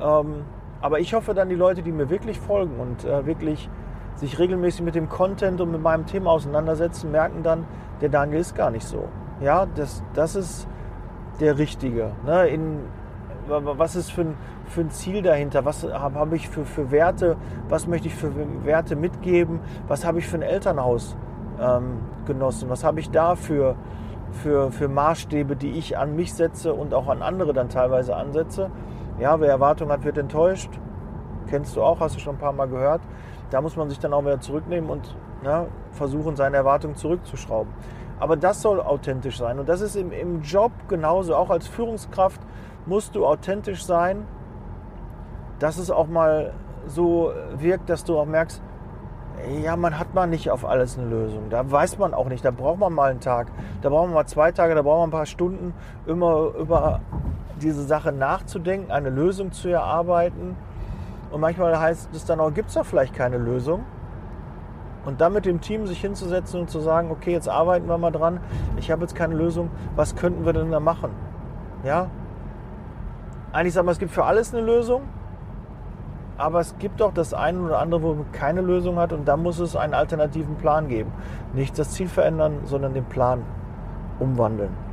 Ähm, 0.00 0.44
aber 0.80 0.98
ich 1.00 1.14
hoffe 1.14 1.34
dann, 1.34 1.48
die 1.48 1.54
Leute, 1.54 1.82
die 1.82 1.92
mir 1.92 2.10
wirklich 2.10 2.38
folgen 2.38 2.80
und 2.80 3.04
äh, 3.04 3.26
wirklich 3.26 3.70
sich 4.16 4.38
regelmäßig 4.38 4.82
mit 4.82 4.94
dem 4.94 5.08
Content 5.08 5.60
und 5.60 5.70
mit 5.70 5.82
meinem 5.82 6.06
Thema 6.06 6.30
auseinandersetzen, 6.30 7.10
merken 7.10 7.42
dann, 7.42 7.66
der 8.00 8.08
Daniel 8.08 8.40
ist 8.40 8.54
gar 8.54 8.70
nicht 8.70 8.86
so. 8.86 9.08
Ja, 9.40 9.66
das, 9.66 10.02
das 10.14 10.36
ist 10.36 10.68
der 11.40 11.58
Richtige. 11.58 12.12
Ne? 12.24 12.48
In, 12.48 12.80
was 13.48 13.94
ist 13.94 14.10
für 14.10 14.22
ein, 14.22 14.36
für 14.66 14.80
ein 14.80 14.90
Ziel 14.90 15.22
dahinter? 15.22 15.64
Was 15.64 15.84
habe 15.84 16.18
hab 16.18 16.32
ich 16.32 16.48
für, 16.48 16.64
für 16.64 16.90
Werte? 16.90 17.36
Was 17.68 17.86
möchte 17.86 18.08
ich 18.08 18.14
für 18.14 18.32
Werte 18.64 18.96
mitgeben? 18.96 19.60
Was 19.86 20.04
habe 20.04 20.18
ich 20.18 20.26
für 20.26 20.36
ein 20.36 20.42
Elternhaus 20.42 21.16
ähm, 21.60 21.98
genossen? 22.26 22.68
Was 22.70 22.84
habe 22.84 23.00
ich 23.00 23.10
da 23.10 23.36
für, 23.36 23.76
für, 24.32 24.72
für 24.72 24.88
Maßstäbe, 24.88 25.56
die 25.56 25.72
ich 25.72 25.96
an 25.98 26.16
mich 26.16 26.34
setze 26.34 26.72
und 26.72 26.94
auch 26.94 27.08
an 27.08 27.22
andere 27.22 27.52
dann 27.52 27.68
teilweise 27.68 28.16
ansetze? 28.16 28.70
Ja, 29.20 29.40
wer 29.40 29.48
Erwartungen 29.48 29.92
hat, 29.92 30.04
wird 30.04 30.18
enttäuscht. 30.18 30.70
Kennst 31.48 31.76
du 31.76 31.82
auch, 31.82 32.00
hast 32.00 32.16
du 32.16 32.20
schon 32.20 32.34
ein 32.36 32.40
paar 32.40 32.52
Mal 32.52 32.66
gehört. 32.66 33.00
Da 33.50 33.60
muss 33.60 33.76
man 33.76 33.88
sich 33.88 33.98
dann 33.98 34.12
auch 34.12 34.22
wieder 34.22 34.40
zurücknehmen 34.40 34.90
und 34.90 35.14
ja, 35.44 35.66
versuchen, 35.92 36.36
seine 36.36 36.56
Erwartungen 36.56 36.96
zurückzuschrauben. 36.96 37.72
Aber 38.18 38.36
das 38.36 38.62
soll 38.62 38.80
authentisch 38.80 39.38
sein. 39.38 39.58
Und 39.58 39.68
das 39.68 39.80
ist 39.80 39.94
im, 39.96 40.10
im 40.10 40.42
Job 40.42 40.72
genauso. 40.88 41.34
Auch 41.36 41.50
als 41.50 41.66
Führungskraft 41.66 42.40
musst 42.86 43.14
du 43.14 43.26
authentisch 43.26 43.84
sein, 43.84 44.26
dass 45.58 45.78
es 45.78 45.90
auch 45.90 46.06
mal 46.06 46.52
so 46.86 47.32
wirkt, 47.56 47.90
dass 47.90 48.04
du 48.04 48.18
auch 48.18 48.26
merkst, 48.26 48.62
ja, 49.62 49.76
man 49.76 49.98
hat 49.98 50.14
mal 50.14 50.26
nicht 50.26 50.50
auf 50.50 50.64
alles 50.64 50.98
eine 50.98 51.08
Lösung. 51.08 51.50
Da 51.50 51.70
weiß 51.70 51.98
man 51.98 52.14
auch 52.14 52.28
nicht. 52.28 52.44
Da 52.44 52.50
braucht 52.50 52.78
man 52.78 52.92
mal 52.92 53.10
einen 53.10 53.20
Tag. 53.20 53.48
Da 53.82 53.90
braucht 53.90 54.06
man 54.06 54.14
mal 54.14 54.26
zwei 54.26 54.50
Tage, 54.52 54.74
da 54.74 54.82
braucht 54.82 55.00
man 55.00 55.08
ein 55.08 55.12
paar 55.12 55.26
Stunden, 55.26 55.74
immer 56.06 56.52
über 56.58 57.00
diese 57.60 57.84
Sache 57.84 58.12
nachzudenken, 58.12 58.90
eine 58.90 59.10
Lösung 59.10 59.52
zu 59.52 59.68
erarbeiten. 59.68 60.56
Und 61.30 61.40
manchmal 61.40 61.78
heißt 61.78 62.14
es 62.14 62.24
dann 62.24 62.40
auch, 62.40 62.52
gibt 62.52 62.68
es 62.68 62.74
da 62.74 62.84
vielleicht 62.84 63.14
keine 63.14 63.38
Lösung. 63.38 63.84
Und 65.04 65.20
dann 65.20 65.32
mit 65.32 65.46
dem 65.46 65.60
Team 65.60 65.86
sich 65.86 66.00
hinzusetzen 66.00 66.60
und 66.60 66.70
zu 66.70 66.80
sagen, 66.80 67.10
okay, 67.10 67.32
jetzt 67.32 67.48
arbeiten 67.48 67.88
wir 67.88 67.98
mal 67.98 68.10
dran. 68.10 68.40
Ich 68.76 68.90
habe 68.90 69.02
jetzt 69.02 69.14
keine 69.14 69.34
Lösung. 69.34 69.70
Was 69.94 70.16
könnten 70.16 70.44
wir 70.44 70.52
denn 70.52 70.70
da 70.70 70.80
machen? 70.80 71.10
Ja? 71.84 72.08
Eigentlich 73.52 73.74
sagen 73.74 73.86
wir, 73.86 73.92
es 73.92 73.98
gibt 73.98 74.12
für 74.12 74.24
alles 74.24 74.52
eine 74.52 74.64
Lösung. 74.64 75.02
Aber 76.38 76.60
es 76.60 76.76
gibt 76.78 77.00
auch 77.00 77.12
das 77.12 77.32
eine 77.34 77.60
oder 77.60 77.78
andere, 77.78 78.02
wo 78.02 78.14
man 78.14 78.32
keine 78.32 78.60
Lösung 78.60 78.96
hat. 78.98 79.12
Und 79.12 79.26
da 79.26 79.36
muss 79.36 79.58
es 79.60 79.76
einen 79.76 79.94
alternativen 79.94 80.56
Plan 80.56 80.88
geben. 80.88 81.12
Nicht 81.54 81.78
das 81.78 81.92
Ziel 81.92 82.08
verändern, 82.08 82.60
sondern 82.64 82.92
den 82.92 83.04
Plan 83.04 83.42
umwandeln 84.18 84.86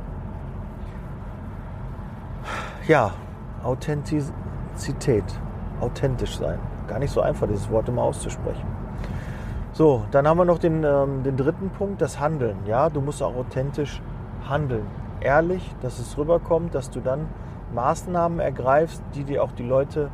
ja, 2.86 3.12
Authentizität, 3.62 5.24
authentisch 5.80 6.36
sein. 6.36 6.58
Gar 6.88 6.98
nicht 6.98 7.10
so 7.10 7.20
einfach, 7.20 7.46
dieses 7.46 7.70
Wort 7.70 7.88
immer 7.88 8.02
auszusprechen. 8.02 8.66
So, 9.72 10.04
dann 10.12 10.28
haben 10.28 10.38
wir 10.38 10.44
noch 10.44 10.58
den, 10.58 10.84
ähm, 10.84 11.24
den 11.24 11.36
dritten 11.36 11.70
Punkt, 11.70 12.00
das 12.00 12.20
Handeln. 12.20 12.58
Ja, 12.66 12.90
du 12.90 13.00
musst 13.00 13.22
auch 13.22 13.34
authentisch 13.34 14.00
handeln. 14.48 14.86
Ehrlich, 15.20 15.74
dass 15.82 15.98
es 15.98 16.16
rüberkommt, 16.16 16.74
dass 16.74 16.90
du 16.90 17.00
dann 17.00 17.26
Maßnahmen 17.74 18.38
ergreifst, 18.38 19.02
die 19.14 19.24
dir 19.24 19.42
auch 19.42 19.52
die 19.52 19.64
Leute 19.64 20.10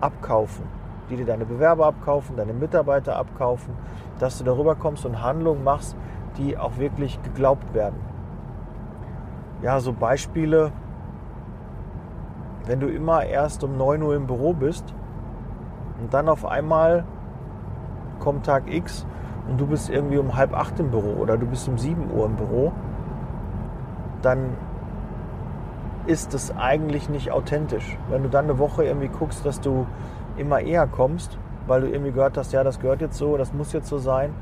abkaufen. 0.00 0.64
Die 1.10 1.16
dir 1.16 1.26
deine 1.26 1.44
Bewerber 1.44 1.86
abkaufen, 1.86 2.36
deine 2.36 2.54
Mitarbeiter 2.54 3.16
abkaufen. 3.16 3.74
Dass 4.20 4.38
du 4.38 4.44
darüber 4.44 4.74
kommst 4.74 5.04
und 5.04 5.20
Handlungen 5.20 5.64
machst, 5.64 5.96
die 6.38 6.56
auch 6.56 6.78
wirklich 6.78 7.22
geglaubt 7.22 7.74
werden. 7.74 8.00
Ja, 9.60 9.80
so 9.80 9.92
Beispiele, 9.92 10.72
wenn 12.66 12.80
du 12.80 12.88
immer 12.88 13.24
erst 13.24 13.62
um 13.64 13.76
9 13.76 14.02
Uhr 14.02 14.16
im 14.16 14.26
Büro 14.26 14.52
bist 14.52 14.94
und 16.00 16.12
dann 16.14 16.28
auf 16.28 16.44
einmal 16.44 17.04
kommt 18.20 18.46
Tag 18.46 18.72
X 18.72 19.06
und 19.48 19.60
du 19.60 19.66
bist 19.66 19.90
irgendwie 19.90 20.18
um 20.18 20.36
halb 20.36 20.56
acht 20.56 20.78
im 20.80 20.90
Büro 20.90 21.20
oder 21.20 21.36
du 21.36 21.46
bist 21.46 21.68
um 21.68 21.76
7 21.76 22.10
Uhr 22.10 22.26
im 22.26 22.36
Büro, 22.36 22.72
dann 24.22 24.56
ist 26.06 26.34
es 26.34 26.54
eigentlich 26.56 27.08
nicht 27.08 27.30
authentisch. 27.30 27.98
Wenn 28.08 28.22
du 28.22 28.28
dann 28.28 28.44
eine 28.44 28.58
Woche 28.58 28.84
irgendwie 28.84 29.08
guckst, 29.08 29.44
dass 29.44 29.60
du 29.60 29.86
immer 30.36 30.60
eher 30.60 30.86
kommst, 30.86 31.38
weil 31.66 31.82
du 31.82 31.88
irgendwie 31.88 32.12
gehört 32.12 32.36
hast, 32.36 32.52
ja, 32.52 32.64
das 32.64 32.80
gehört 32.80 33.00
jetzt 33.00 33.16
so, 33.16 33.36
das 33.36 33.52
muss 33.52 33.72
jetzt 33.72 33.88
so 33.88 33.98
sein. 33.98 34.34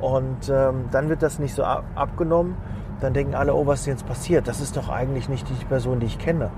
Und 0.00 0.48
ähm, 0.48 0.84
dann 0.90 1.08
wird 1.08 1.22
das 1.22 1.38
nicht 1.38 1.54
so 1.54 1.64
abgenommen. 1.64 2.56
Dann 3.00 3.12
denken 3.12 3.34
alle, 3.34 3.54
oh, 3.54 3.66
was 3.66 3.80
ist 3.80 3.86
jetzt 3.86 4.06
passiert? 4.06 4.46
Das 4.46 4.60
ist 4.60 4.76
doch 4.76 4.88
eigentlich 4.88 5.28
nicht 5.28 5.48
die 5.48 5.64
Person, 5.64 6.00
die 6.00 6.06
ich 6.06 6.18
kenne 6.18 6.50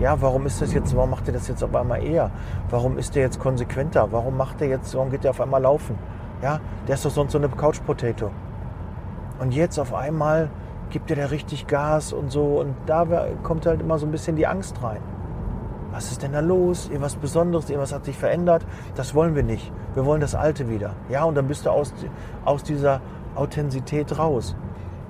ja, 0.00 0.20
warum 0.20 0.46
ist 0.46 0.60
das 0.60 0.74
jetzt, 0.74 0.94
warum 0.96 1.10
macht 1.10 1.28
er 1.28 1.34
das 1.34 1.48
jetzt 1.48 1.62
auf 1.62 1.74
einmal 1.74 2.02
eher? 2.02 2.30
Warum 2.70 2.98
ist 2.98 3.14
der 3.14 3.22
jetzt 3.22 3.38
konsequenter? 3.38 4.08
Warum 4.10 4.36
macht 4.36 4.60
er 4.60 4.68
jetzt, 4.68 4.94
warum 4.94 5.10
geht 5.10 5.24
er 5.24 5.30
auf 5.30 5.40
einmal 5.40 5.62
laufen? 5.62 5.96
Ja, 6.42 6.60
der 6.86 6.94
ist 6.94 7.04
doch 7.04 7.10
sonst 7.10 7.32
so 7.32 7.38
eine 7.38 7.48
Couch 7.48 7.80
Potato. 7.86 8.30
Und 9.38 9.54
jetzt 9.54 9.78
auf 9.78 9.94
einmal 9.94 10.50
gibt 10.90 11.10
er 11.10 11.16
da 11.16 11.26
richtig 11.26 11.66
Gas 11.66 12.12
und 12.12 12.30
so. 12.30 12.60
Und 12.60 12.74
da 12.86 13.06
kommt 13.42 13.66
halt 13.66 13.80
immer 13.80 13.98
so 13.98 14.06
ein 14.06 14.12
bisschen 14.12 14.36
die 14.36 14.46
Angst 14.46 14.82
rein. 14.82 15.00
Was 15.92 16.10
ist 16.10 16.22
denn 16.22 16.32
da 16.32 16.40
los? 16.40 16.86
Irgendwas 16.88 17.14
Besonderes, 17.14 17.70
irgendwas 17.70 17.92
hat 17.92 18.04
sich 18.04 18.18
verändert. 18.18 18.66
Das 18.96 19.14
wollen 19.14 19.36
wir 19.36 19.44
nicht. 19.44 19.72
Wir 19.94 20.04
wollen 20.04 20.20
das 20.20 20.34
Alte 20.34 20.68
wieder. 20.68 20.94
Ja, 21.08 21.22
und 21.24 21.36
dann 21.36 21.46
bist 21.46 21.66
du 21.66 21.70
aus, 21.70 21.94
aus 22.44 22.64
dieser 22.64 23.00
Authentizität 23.36 24.18
raus. 24.18 24.56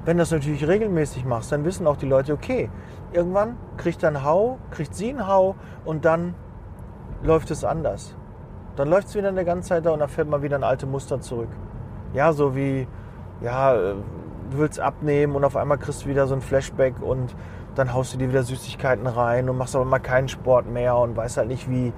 Wenn 0.04 0.18
du 0.18 0.22
das 0.22 0.30
natürlich 0.30 0.68
regelmäßig 0.68 1.24
machst, 1.24 1.50
dann 1.52 1.64
wissen 1.64 1.86
auch 1.86 1.96
die 1.96 2.06
Leute, 2.06 2.34
okay, 2.34 2.68
irgendwann 3.14 3.56
kriegt 3.76 4.02
er 4.02 4.08
einen 4.08 4.24
Hau, 4.24 4.58
kriegt 4.70 4.94
sie 4.94 5.10
einen 5.10 5.26
Hau 5.26 5.54
und 5.84 6.04
dann 6.04 6.34
läuft 7.22 7.50
es 7.50 7.64
anders. 7.64 8.14
Dann 8.76 8.88
läuft 8.88 9.08
es 9.08 9.14
wieder 9.14 9.28
eine 9.28 9.44
ganze 9.44 9.70
Zeit 9.70 9.86
da 9.86 9.90
und 9.90 10.00
dann 10.00 10.08
fällt 10.08 10.28
mal 10.28 10.42
wieder 10.42 10.56
ein 10.56 10.64
alte 10.64 10.86
Muster 10.86 11.20
zurück. 11.20 11.48
Ja, 12.12 12.32
so 12.32 12.56
wie, 12.56 12.86
ja, 13.40 13.74
du 13.74 14.02
willst 14.58 14.80
abnehmen 14.80 15.36
und 15.36 15.44
auf 15.44 15.56
einmal 15.56 15.78
kriegst 15.78 16.04
du 16.04 16.08
wieder 16.08 16.26
so 16.26 16.34
ein 16.34 16.40
Flashback 16.40 16.94
und 17.00 17.34
dann 17.74 17.92
haust 17.92 18.14
du 18.14 18.18
dir 18.18 18.28
wieder 18.28 18.42
Süßigkeiten 18.42 19.06
rein 19.06 19.48
und 19.48 19.58
machst 19.58 19.74
aber 19.74 19.84
mal 19.84 19.98
keinen 19.98 20.28
Sport 20.28 20.66
mehr 20.66 20.96
und 20.96 21.16
weißt 21.16 21.38
halt 21.38 21.48
nicht 21.48 21.68
wie, 21.70 21.92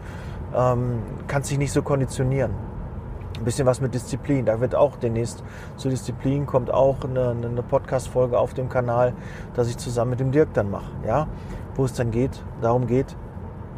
ähm, 0.55 1.03
kannst 1.27 1.51
dich 1.51 1.59
nicht 1.59 1.73
so 1.73 1.83
konditionieren. 1.83 2.53
Ein 3.39 3.45
bisschen 3.45 3.67
was 3.67 3.81
mit 3.81 3.93
Disziplin. 3.93 4.47
Da 4.47 4.61
wird 4.61 4.75
auch 4.75 4.97
demnächst 4.97 5.45
zu 5.77 5.89
Disziplin 5.89 6.47
kommt 6.47 6.71
auch 6.71 7.05
eine, 7.05 7.31
eine 7.31 7.63
Podcast-Folge 7.63 8.39
auf 8.39 8.55
dem 8.55 8.69
Kanal, 8.69 9.13
dass 9.55 9.69
ich 9.69 9.77
zusammen 9.77 10.11
mit 10.11 10.21
dem 10.21 10.33
Dirk 10.33 10.55
dann 10.55 10.71
mache. 10.71 10.91
Ja? 11.07 11.29
Wo 11.75 11.85
es 11.85 11.93
dann 11.93 12.11
geht, 12.11 12.43
darum 12.63 12.87
geht, 12.87 13.17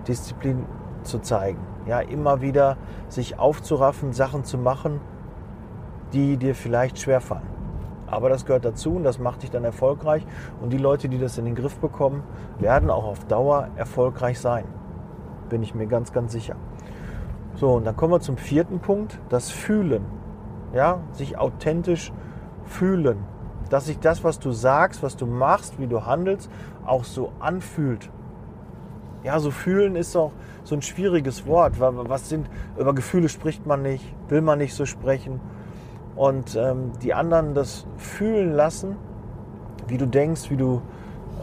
Disziplin 0.06 0.64
zu 1.02 1.18
zeigen. 1.18 1.58
Ja, 1.86 2.00
immer 2.00 2.40
wieder 2.40 2.76
sich 3.08 3.38
aufzuraffen, 3.38 4.12
Sachen 4.12 4.44
zu 4.44 4.58
machen, 4.58 5.00
die 6.12 6.36
dir 6.36 6.54
vielleicht 6.54 6.98
schwerfallen. 6.98 7.58
Aber 8.06 8.28
das 8.28 8.46
gehört 8.46 8.64
dazu 8.64 8.94
und 8.94 9.04
das 9.04 9.18
macht 9.18 9.42
dich 9.42 9.50
dann 9.50 9.64
erfolgreich. 9.64 10.26
Und 10.62 10.72
die 10.72 10.78
Leute, 10.78 11.08
die 11.08 11.18
das 11.18 11.36
in 11.36 11.44
den 11.44 11.54
Griff 11.54 11.78
bekommen, 11.78 12.22
werden 12.58 12.90
auch 12.90 13.04
auf 13.04 13.24
Dauer 13.26 13.68
erfolgreich 13.76 14.40
sein. 14.40 14.64
Bin 15.48 15.62
ich 15.62 15.74
mir 15.74 15.86
ganz, 15.86 16.12
ganz 16.12 16.32
sicher. 16.32 16.56
So, 17.58 17.72
und 17.72 17.84
dann 17.84 17.96
kommen 17.96 18.12
wir 18.12 18.20
zum 18.20 18.36
vierten 18.36 18.78
Punkt, 18.78 19.18
das 19.30 19.50
Fühlen. 19.50 20.04
Ja, 20.72 21.00
sich 21.12 21.36
authentisch 21.38 22.12
fühlen. 22.64 23.18
Dass 23.68 23.86
sich 23.86 23.98
das, 23.98 24.22
was 24.22 24.38
du 24.38 24.52
sagst, 24.52 25.02
was 25.02 25.16
du 25.16 25.26
machst, 25.26 25.80
wie 25.80 25.88
du 25.88 26.06
handelst, 26.06 26.50
auch 26.86 27.02
so 27.02 27.32
anfühlt. 27.40 28.10
Ja, 29.24 29.40
so 29.40 29.50
fühlen 29.50 29.96
ist 29.96 30.14
auch 30.14 30.30
so 30.62 30.76
ein 30.76 30.82
schwieriges 30.82 31.46
Wort. 31.46 31.80
Was 31.80 32.28
sind, 32.28 32.48
über 32.78 32.94
Gefühle 32.94 33.28
spricht 33.28 33.66
man 33.66 33.82
nicht, 33.82 34.04
will 34.28 34.40
man 34.40 34.58
nicht 34.58 34.74
so 34.74 34.86
sprechen 34.86 35.40
und 36.14 36.56
ähm, 36.56 36.92
die 37.02 37.14
anderen 37.14 37.54
das 37.54 37.86
fühlen 37.96 38.52
lassen, 38.52 38.96
wie 39.88 39.98
du 39.98 40.06
denkst, 40.06 40.50
wie 40.50 40.56
du, 40.56 40.82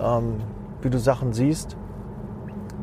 ähm, 0.01 0.37
wie 0.81 0.89
du 0.89 0.99
Sachen 0.99 1.33
siehst, 1.33 1.75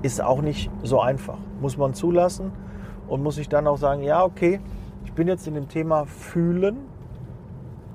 ist 0.03 0.23
auch 0.23 0.43
nicht 0.43 0.71
so 0.83 1.01
einfach. 1.01 1.39
Muss 1.61 1.79
man 1.79 1.95
zulassen 1.95 2.53
und 3.09 3.23
muss 3.23 3.39
ich 3.39 3.49
dann 3.49 3.67
auch 3.67 3.79
sagen, 3.79 4.03
ja, 4.03 4.25
okay, 4.25 4.61
ich 5.05 5.13
bin 5.13 5.29
jetzt 5.29 5.47
in 5.47 5.55
dem 5.55 5.69
Thema 5.69 6.07
Fühlen, 6.07 6.77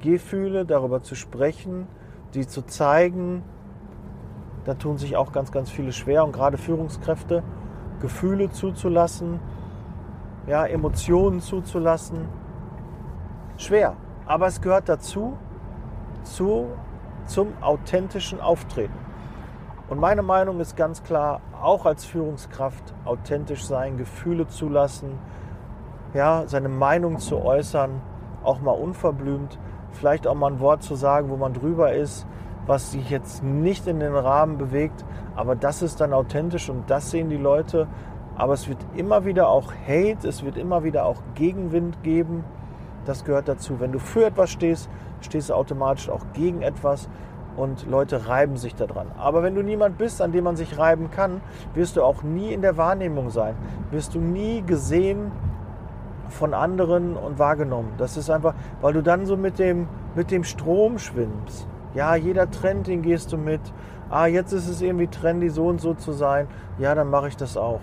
Gefühle, 0.01 0.65
darüber 0.65 1.01
zu 1.01 1.15
sprechen, 1.15 1.87
die 2.33 2.45
zu 2.45 2.61
zeigen. 2.61 3.43
Da 4.65 4.75
tun 4.75 4.97
sich 4.97 5.15
auch 5.15 5.31
ganz, 5.31 5.51
ganz 5.51 5.71
viele 5.71 5.91
schwer 5.91 6.23
und 6.23 6.33
gerade 6.33 6.57
Führungskräfte, 6.57 7.43
Gefühle 8.01 8.49
zuzulassen, 8.49 9.39
ja, 10.45 10.65
Emotionen 10.65 11.41
zuzulassen 11.41 12.27
schwer. 13.57 13.95
Aber 14.25 14.47
es 14.47 14.61
gehört 14.61 14.89
dazu, 14.89 15.37
zu, 16.23 16.67
zum 17.25 17.53
authentischen 17.61 18.39
Auftreten. 18.39 19.06
Und 19.89 19.99
meine 19.99 20.21
Meinung 20.21 20.59
ist 20.59 20.75
ganz 20.75 21.01
klar, 21.03 21.39
auch 21.61 21.85
als 21.85 22.03
Führungskraft 22.03 22.93
authentisch 23.05 23.65
sein, 23.65 23.97
Gefühle 23.97 24.47
zulassen, 24.47 25.17
ja, 26.13 26.43
seine 26.47 26.67
Meinung 26.67 27.19
zu 27.19 27.37
äußern, 27.37 28.01
auch 28.43 28.59
mal 28.59 28.71
unverblümt, 28.71 29.57
vielleicht 29.91 30.27
auch 30.27 30.35
mal 30.35 30.51
ein 30.51 30.59
Wort 30.59 30.83
zu 30.83 30.95
sagen, 30.95 31.29
wo 31.29 31.37
man 31.37 31.53
drüber 31.53 31.93
ist, 31.93 32.27
was 32.65 32.91
sich 32.91 33.09
jetzt 33.09 33.43
nicht 33.43 33.87
in 33.87 34.01
den 34.01 34.13
Rahmen 34.13 34.57
bewegt, 34.57 35.05
aber 35.35 35.55
das 35.55 35.81
ist 35.81 36.01
dann 36.01 36.13
authentisch 36.13 36.69
und 36.69 36.89
das 36.89 37.11
sehen 37.11 37.29
die 37.29 37.37
Leute. 37.37 37.87
Aber 38.35 38.53
es 38.53 38.67
wird 38.67 38.77
immer 38.95 39.25
wieder 39.25 39.47
auch 39.47 39.71
Hate, 39.87 40.27
es 40.27 40.43
wird 40.43 40.57
immer 40.57 40.83
wieder 40.83 41.05
auch 41.05 41.21
Gegenwind 41.33 42.03
geben. 42.03 42.43
Das 43.05 43.23
gehört 43.23 43.47
dazu. 43.47 43.79
Wenn 43.79 43.93
du 43.93 43.99
für 43.99 44.25
etwas 44.25 44.51
stehst, 44.51 44.89
stehst 45.21 45.49
du 45.49 45.53
automatisch 45.55 46.09
auch 46.09 46.21
gegen 46.33 46.61
etwas 46.61 47.09
und 47.57 47.87
Leute 47.89 48.27
reiben 48.27 48.55
sich 48.55 48.75
daran. 48.75 49.07
Aber 49.17 49.43
wenn 49.43 49.55
du 49.55 49.63
niemand 49.63 49.97
bist, 49.97 50.21
an 50.21 50.31
dem 50.31 50.45
man 50.45 50.55
sich 50.55 50.77
reiben 50.77 51.11
kann, 51.11 51.41
wirst 51.73 51.97
du 51.97 52.03
auch 52.03 52.23
nie 52.23 52.53
in 52.53 52.61
der 52.61 52.77
Wahrnehmung 52.77 53.29
sein. 53.29 53.55
Wirst 53.91 54.15
du 54.15 54.19
nie 54.19 54.61
gesehen 54.61 55.31
von 56.29 56.53
anderen 56.53 57.17
und 57.17 57.39
wahrgenommen. 57.39 57.93
Das 57.97 58.15
ist 58.15 58.29
einfach, 58.29 58.53
weil 58.81 58.93
du 58.93 59.01
dann 59.01 59.25
so 59.25 59.35
mit 59.35 59.59
dem, 59.59 59.87
mit 60.15 60.31
dem 60.31 60.43
Strom 60.43 60.99
schwimmst. 60.99 61.67
Ja, 61.93 62.15
jeder 62.15 62.49
Trend, 62.51 62.87
den 62.87 63.01
gehst 63.01 63.33
du 63.33 63.37
mit. 63.37 63.61
Ah, 64.09 64.27
jetzt 64.27 64.53
ist 64.53 64.69
es 64.69 64.81
irgendwie 64.81 65.07
trendy, 65.07 65.49
so 65.49 65.67
und 65.67 65.81
so 65.81 65.93
zu 65.93 66.11
sein. 66.11 66.47
Ja, 66.77 66.95
dann 66.95 67.09
mache 67.09 67.27
ich 67.27 67.37
das 67.37 67.57
auch. 67.57 67.81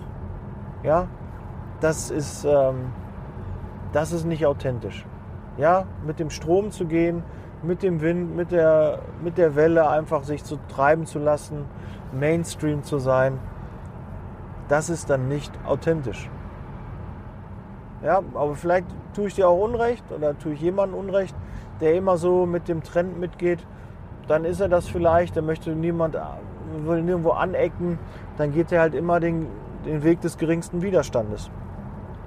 Ja, 0.83 1.09
das 1.81 2.11
ist, 2.11 2.45
ähm, 2.45 2.93
das 3.93 4.13
ist 4.13 4.25
nicht 4.25 4.47
authentisch 4.47 5.05
ja, 5.57 5.87
mit 6.07 6.19
dem 6.19 6.31
Strom 6.31 6.71
zu 6.71 6.87
gehen, 6.87 7.23
mit 7.65 7.83
dem 7.83 8.01
Wind, 8.01 8.37
mit 8.37 8.53
der, 8.53 9.01
mit 9.23 9.39
der 9.39 9.57
Welle 9.57 9.89
einfach 9.89 10.25
sich 10.25 10.45
zu 10.45 10.59
treiben 10.69 11.07
zu 11.07 11.19
lassen, 11.19 11.65
Mainstream 12.13 12.83
zu 12.83 12.99
sein, 12.99 13.39
das 14.69 14.89
ist 14.89 15.11
dann 15.11 15.29
nicht 15.29 15.53
authentisch. 15.67 16.31
Ja, 18.03 18.23
aber 18.35 18.55
vielleicht 18.55 18.87
tue 19.15 19.29
ich 19.29 19.35
dir 19.35 19.49
auch 19.49 19.59
Unrecht 19.59 20.05
oder 20.13 20.39
tue 20.39 20.53
ich 20.53 20.61
jemandem 20.61 20.99
Unrecht, 20.99 21.35
der 21.81 21.95
immer 21.95 22.17
so 22.17 22.47
mit 22.47 22.69
dem 22.69 22.83
Trend 22.83 23.19
mitgeht, 23.19 23.67
dann 24.29 24.45
ist 24.45 24.61
er 24.61 24.69
das 24.69 24.89
vielleicht, 24.89 25.37
der 25.37 25.43
möchte 25.43 25.71
niemand, 25.71 26.17
will 26.85 27.03
nirgendwo 27.03 27.31
anecken, 27.31 27.99
dann 28.37 28.53
geht 28.53 28.73
er 28.73 28.81
halt 28.81 28.95
immer 28.95 29.21
den, 29.21 29.47
den 29.85 30.03
Weg 30.03 30.21
des 30.21 30.39
geringsten 30.39 30.83
Widerstandes. 30.83 31.51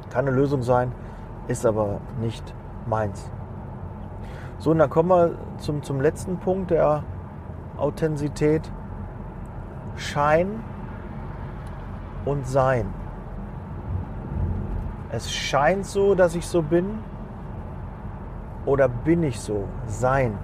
Kann 0.10 0.28
eine 0.28 0.36
Lösung 0.36 0.62
sein, 0.62 0.92
ist 1.48 1.66
aber 1.66 2.00
nicht 2.22 2.54
meins. 2.88 3.32
So, 4.60 4.72
und 4.72 4.80
dann 4.80 4.90
kommen 4.90 5.10
wir 5.10 5.32
zum, 5.60 5.84
zum 5.84 6.02
letzten 6.02 6.38
Punkt 6.38 6.72
der 6.72 7.04
Authentizität. 7.78 8.72
Schein 9.96 10.64
und 12.26 12.48
Sein. 12.48 12.94
Es 15.10 15.32
scheint 15.32 15.86
so, 15.86 16.16
dass 16.16 16.36
ich 16.36 16.46
so 16.48 16.62
bin 16.62 17.00
oder 18.66 18.90
bin 18.90 19.24
ich 19.24 19.40
so? 19.40 19.68
Sein. 19.86 20.38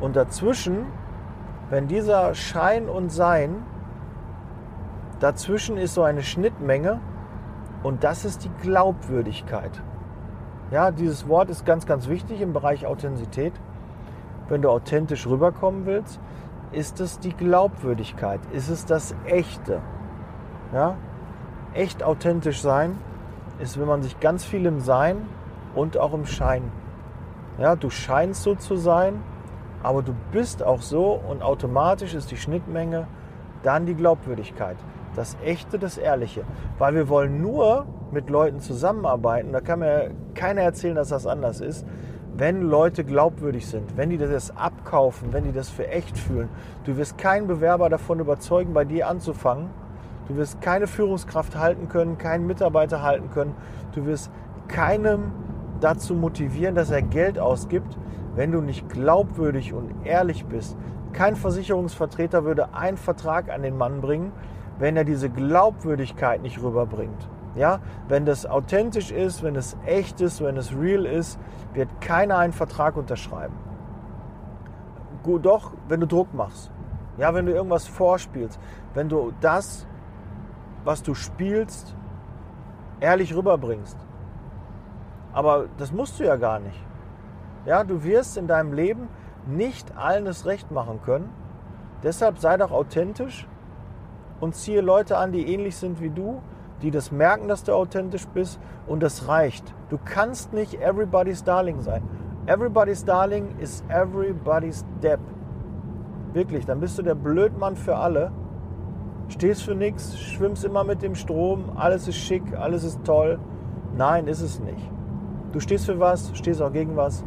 Und 0.00 0.16
dazwischen, 0.16 0.86
wenn 1.68 1.86
dieser 1.86 2.34
Schein 2.34 2.88
und 2.88 3.10
Sein, 3.10 3.56
dazwischen 5.20 5.76
ist 5.76 5.94
so 5.94 6.02
eine 6.02 6.22
Schnittmenge 6.22 7.00
und 7.82 8.04
das 8.04 8.24
ist 8.24 8.44
die 8.44 8.50
Glaubwürdigkeit. 8.62 9.82
Ja, 10.70 10.90
dieses 10.90 11.26
Wort 11.28 11.48
ist 11.48 11.64
ganz, 11.64 11.86
ganz 11.86 12.08
wichtig 12.08 12.42
im 12.42 12.52
Bereich 12.52 12.84
Authentizität. 12.84 13.54
Wenn 14.48 14.60
du 14.60 14.68
authentisch 14.68 15.26
rüberkommen 15.26 15.86
willst, 15.86 16.20
ist 16.72 17.00
es 17.00 17.18
die 17.18 17.32
Glaubwürdigkeit, 17.32 18.40
ist 18.52 18.68
es 18.68 18.84
das 18.84 19.14
Echte. 19.24 19.80
Ja? 20.74 20.96
Echt 21.72 22.02
authentisch 22.02 22.60
sein 22.60 22.98
ist, 23.58 23.80
wenn 23.80 23.86
man 23.86 24.02
sich 24.02 24.20
ganz 24.20 24.44
viel 24.44 24.66
im 24.66 24.80
Sein 24.80 25.16
und 25.74 25.96
auch 25.96 26.12
im 26.12 26.26
Schein. 26.26 26.70
Ja, 27.58 27.74
du 27.74 27.88
scheinst 27.88 28.42
so 28.42 28.54
zu 28.54 28.76
sein, 28.76 29.22
aber 29.82 30.02
du 30.02 30.14
bist 30.32 30.62
auch 30.62 30.82
so 30.82 31.12
und 31.12 31.42
automatisch 31.42 32.14
ist 32.14 32.30
die 32.30 32.36
Schnittmenge 32.36 33.06
dann 33.62 33.86
die 33.86 33.94
Glaubwürdigkeit. 33.94 34.76
Das 35.16 35.36
Echte, 35.42 35.78
das 35.78 35.98
Ehrliche. 35.98 36.44
Weil 36.78 36.94
wir 36.94 37.08
wollen 37.08 37.40
nur 37.40 37.86
mit 38.12 38.30
Leuten 38.30 38.60
zusammenarbeiten, 38.60 39.52
da 39.52 39.60
kann 39.60 39.80
mir 39.80 40.10
keiner 40.34 40.62
erzählen, 40.62 40.94
dass 40.94 41.08
das 41.08 41.26
anders 41.26 41.60
ist, 41.60 41.86
wenn 42.36 42.62
Leute 42.62 43.04
glaubwürdig 43.04 43.66
sind, 43.66 43.96
wenn 43.96 44.10
die 44.10 44.16
das 44.16 44.56
abkaufen, 44.56 45.32
wenn 45.32 45.44
die 45.44 45.52
das 45.52 45.68
für 45.68 45.88
echt 45.88 46.16
fühlen. 46.16 46.48
Du 46.84 46.96
wirst 46.96 47.18
keinen 47.18 47.48
Bewerber 47.48 47.88
davon 47.88 48.20
überzeugen, 48.20 48.72
bei 48.72 48.84
dir 48.84 49.08
anzufangen. 49.08 49.70
Du 50.28 50.36
wirst 50.36 50.60
keine 50.60 50.86
Führungskraft 50.86 51.56
halten 51.56 51.88
können, 51.88 52.16
keinen 52.16 52.46
Mitarbeiter 52.46 53.02
halten 53.02 53.30
können. 53.30 53.54
Du 53.92 54.06
wirst 54.06 54.30
keinem 54.68 55.32
dazu 55.80 56.14
motivieren, 56.14 56.74
dass 56.74 56.90
er 56.90 57.02
Geld 57.02 57.38
ausgibt, 57.38 57.98
wenn 58.36 58.52
du 58.52 58.60
nicht 58.60 58.88
glaubwürdig 58.88 59.72
und 59.72 59.90
ehrlich 60.04 60.44
bist. 60.46 60.76
Kein 61.12 61.34
Versicherungsvertreter 61.34 62.44
würde 62.44 62.74
einen 62.74 62.98
Vertrag 62.98 63.50
an 63.50 63.62
den 63.62 63.76
Mann 63.76 64.00
bringen, 64.00 64.30
wenn 64.78 64.96
er 64.96 65.04
diese 65.04 65.30
Glaubwürdigkeit 65.30 66.42
nicht 66.42 66.62
rüberbringt. 66.62 67.28
Ja, 67.58 67.80
wenn 68.06 68.24
das 68.24 68.46
authentisch 68.46 69.10
ist, 69.10 69.42
wenn 69.42 69.56
es 69.56 69.76
echt 69.84 70.20
ist, 70.20 70.40
wenn 70.40 70.56
es 70.56 70.72
real 70.72 71.04
ist, 71.04 71.40
wird 71.74 71.88
keiner 72.00 72.38
einen 72.38 72.52
Vertrag 72.52 72.96
unterschreiben. 72.96 73.54
Gut, 75.24 75.44
doch, 75.44 75.72
wenn 75.88 75.98
du 75.98 76.06
Druck 76.06 76.32
machst. 76.32 76.70
Ja, 77.16 77.34
wenn 77.34 77.46
du 77.46 77.52
irgendwas 77.52 77.88
vorspielst. 77.88 78.60
Wenn 78.94 79.08
du 79.08 79.32
das, 79.40 79.88
was 80.84 81.02
du 81.02 81.14
spielst, 81.14 81.96
ehrlich 83.00 83.34
rüberbringst. 83.34 83.98
Aber 85.32 85.66
das 85.78 85.90
musst 85.90 86.20
du 86.20 86.24
ja 86.24 86.36
gar 86.36 86.60
nicht. 86.60 86.80
Ja, 87.66 87.82
du 87.82 88.04
wirst 88.04 88.36
in 88.36 88.46
deinem 88.46 88.72
Leben 88.72 89.08
nicht 89.46 89.96
allen 89.96 90.26
das 90.26 90.46
Recht 90.46 90.70
machen 90.70 91.00
können. 91.02 91.28
Deshalb 92.04 92.38
sei 92.38 92.56
doch 92.56 92.70
authentisch 92.70 93.48
und 94.38 94.54
ziehe 94.54 94.80
Leute 94.80 95.18
an, 95.18 95.32
die 95.32 95.52
ähnlich 95.52 95.76
sind 95.76 96.00
wie 96.00 96.10
du, 96.10 96.40
die 96.82 96.90
das 96.90 97.10
merken, 97.10 97.48
dass 97.48 97.64
du 97.64 97.72
authentisch 97.72 98.26
bist 98.28 98.60
und 98.86 99.02
das 99.02 99.28
reicht. 99.28 99.74
Du 99.88 99.98
kannst 100.02 100.52
nicht 100.52 100.80
everybody's 100.80 101.42
darling 101.44 101.80
sein. 101.80 102.02
Everybody's 102.46 103.04
darling 103.04 103.58
is 103.58 103.84
everybody's 103.88 104.84
depp. 105.02 105.20
Wirklich, 106.32 106.66
dann 106.66 106.80
bist 106.80 106.98
du 106.98 107.02
der 107.02 107.14
Blödmann 107.14 107.76
für 107.76 107.96
alle. 107.96 108.32
Stehst 109.28 109.62
für 109.62 109.74
nichts, 109.74 110.18
schwimmst 110.18 110.64
immer 110.64 110.84
mit 110.84 111.02
dem 111.02 111.14
Strom, 111.14 111.76
alles 111.76 112.08
ist 112.08 112.16
schick, 112.16 112.56
alles 112.56 112.84
ist 112.84 113.04
toll. 113.04 113.38
Nein, 113.96 114.26
ist 114.26 114.40
es 114.40 114.60
nicht. 114.60 114.90
Du 115.52 115.60
stehst 115.60 115.86
für 115.86 115.98
was, 115.98 116.30
stehst 116.36 116.62
auch 116.62 116.72
gegen 116.72 116.96
was 116.96 117.24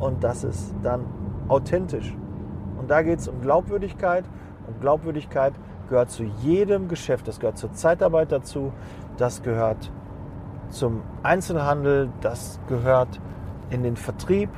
und 0.00 0.24
das 0.24 0.44
ist 0.44 0.74
dann 0.82 1.06
authentisch. 1.48 2.14
Und 2.78 2.90
da 2.90 3.02
geht 3.02 3.20
es 3.20 3.28
um 3.28 3.40
Glaubwürdigkeit 3.40 4.24
und 4.66 4.80
Glaubwürdigkeit 4.80 5.54
gehört 5.88 6.10
zu 6.10 6.24
jedem 6.24 6.88
Geschäft, 6.88 7.28
das 7.28 7.40
gehört 7.40 7.58
zur 7.58 7.72
Zeitarbeit 7.72 8.32
dazu, 8.32 8.72
das 9.16 9.42
gehört 9.42 9.90
zum 10.70 11.02
Einzelhandel, 11.22 12.10
das 12.20 12.60
gehört 12.68 13.20
in 13.70 13.82
den 13.82 13.96
Vertrieb, 13.96 14.50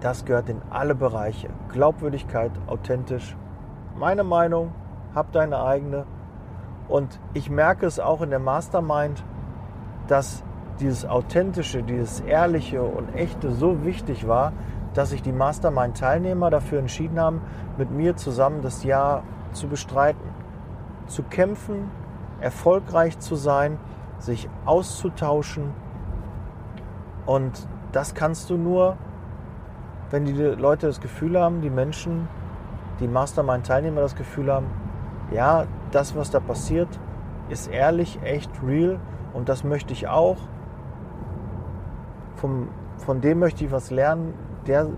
das 0.00 0.24
gehört 0.24 0.48
in 0.48 0.60
alle 0.70 0.94
Bereiche. 0.94 1.48
Glaubwürdigkeit, 1.72 2.52
authentisch. 2.66 3.36
Meine 3.98 4.24
Meinung, 4.24 4.72
hab 5.14 5.32
deine 5.32 5.62
eigene. 5.62 6.04
Und 6.88 7.18
ich 7.34 7.50
merke 7.50 7.86
es 7.86 7.98
auch 7.98 8.20
in 8.20 8.30
der 8.30 8.38
Mastermind, 8.38 9.24
dass 10.06 10.44
dieses 10.80 11.06
Authentische, 11.06 11.82
dieses 11.82 12.20
Ehrliche 12.20 12.82
und 12.82 13.14
Echte 13.14 13.50
so 13.52 13.84
wichtig 13.84 14.28
war, 14.28 14.52
dass 14.94 15.10
sich 15.10 15.22
die 15.22 15.32
Mastermind-Teilnehmer 15.32 16.50
dafür 16.50 16.78
entschieden 16.78 17.18
haben, 17.18 17.40
mit 17.76 17.90
mir 17.90 18.16
zusammen 18.16 18.62
das 18.62 18.84
Jahr 18.84 19.24
zu 19.56 19.68
bestreiten, 19.68 20.28
zu 21.06 21.22
kämpfen, 21.22 21.90
erfolgreich 22.40 23.18
zu 23.18 23.34
sein, 23.34 23.78
sich 24.18 24.48
auszutauschen. 24.64 25.72
Und 27.26 27.66
das 27.92 28.14
kannst 28.14 28.50
du 28.50 28.56
nur, 28.56 28.96
wenn 30.10 30.24
die 30.24 30.32
Leute 30.32 30.86
das 30.86 31.00
Gefühl 31.00 31.38
haben, 31.40 31.60
die 31.60 31.70
Menschen, 31.70 32.28
die 33.00 33.08
Mastermind-Teilnehmer 33.08 34.00
das 34.00 34.14
Gefühl 34.14 34.52
haben, 34.52 34.66
ja, 35.32 35.66
das, 35.90 36.14
was 36.14 36.30
da 36.30 36.40
passiert, 36.40 36.88
ist 37.48 37.68
ehrlich, 37.68 38.20
echt, 38.22 38.50
real 38.64 39.00
und 39.32 39.48
das 39.48 39.64
möchte 39.64 39.92
ich 39.92 40.08
auch 40.08 40.36
vom, 42.36 42.68
von 42.98 43.20
dem 43.20 43.38
möchte 43.38 43.64
ich 43.64 43.72
was 43.72 43.90
lernen. 43.90 44.34
Der, 44.66 44.88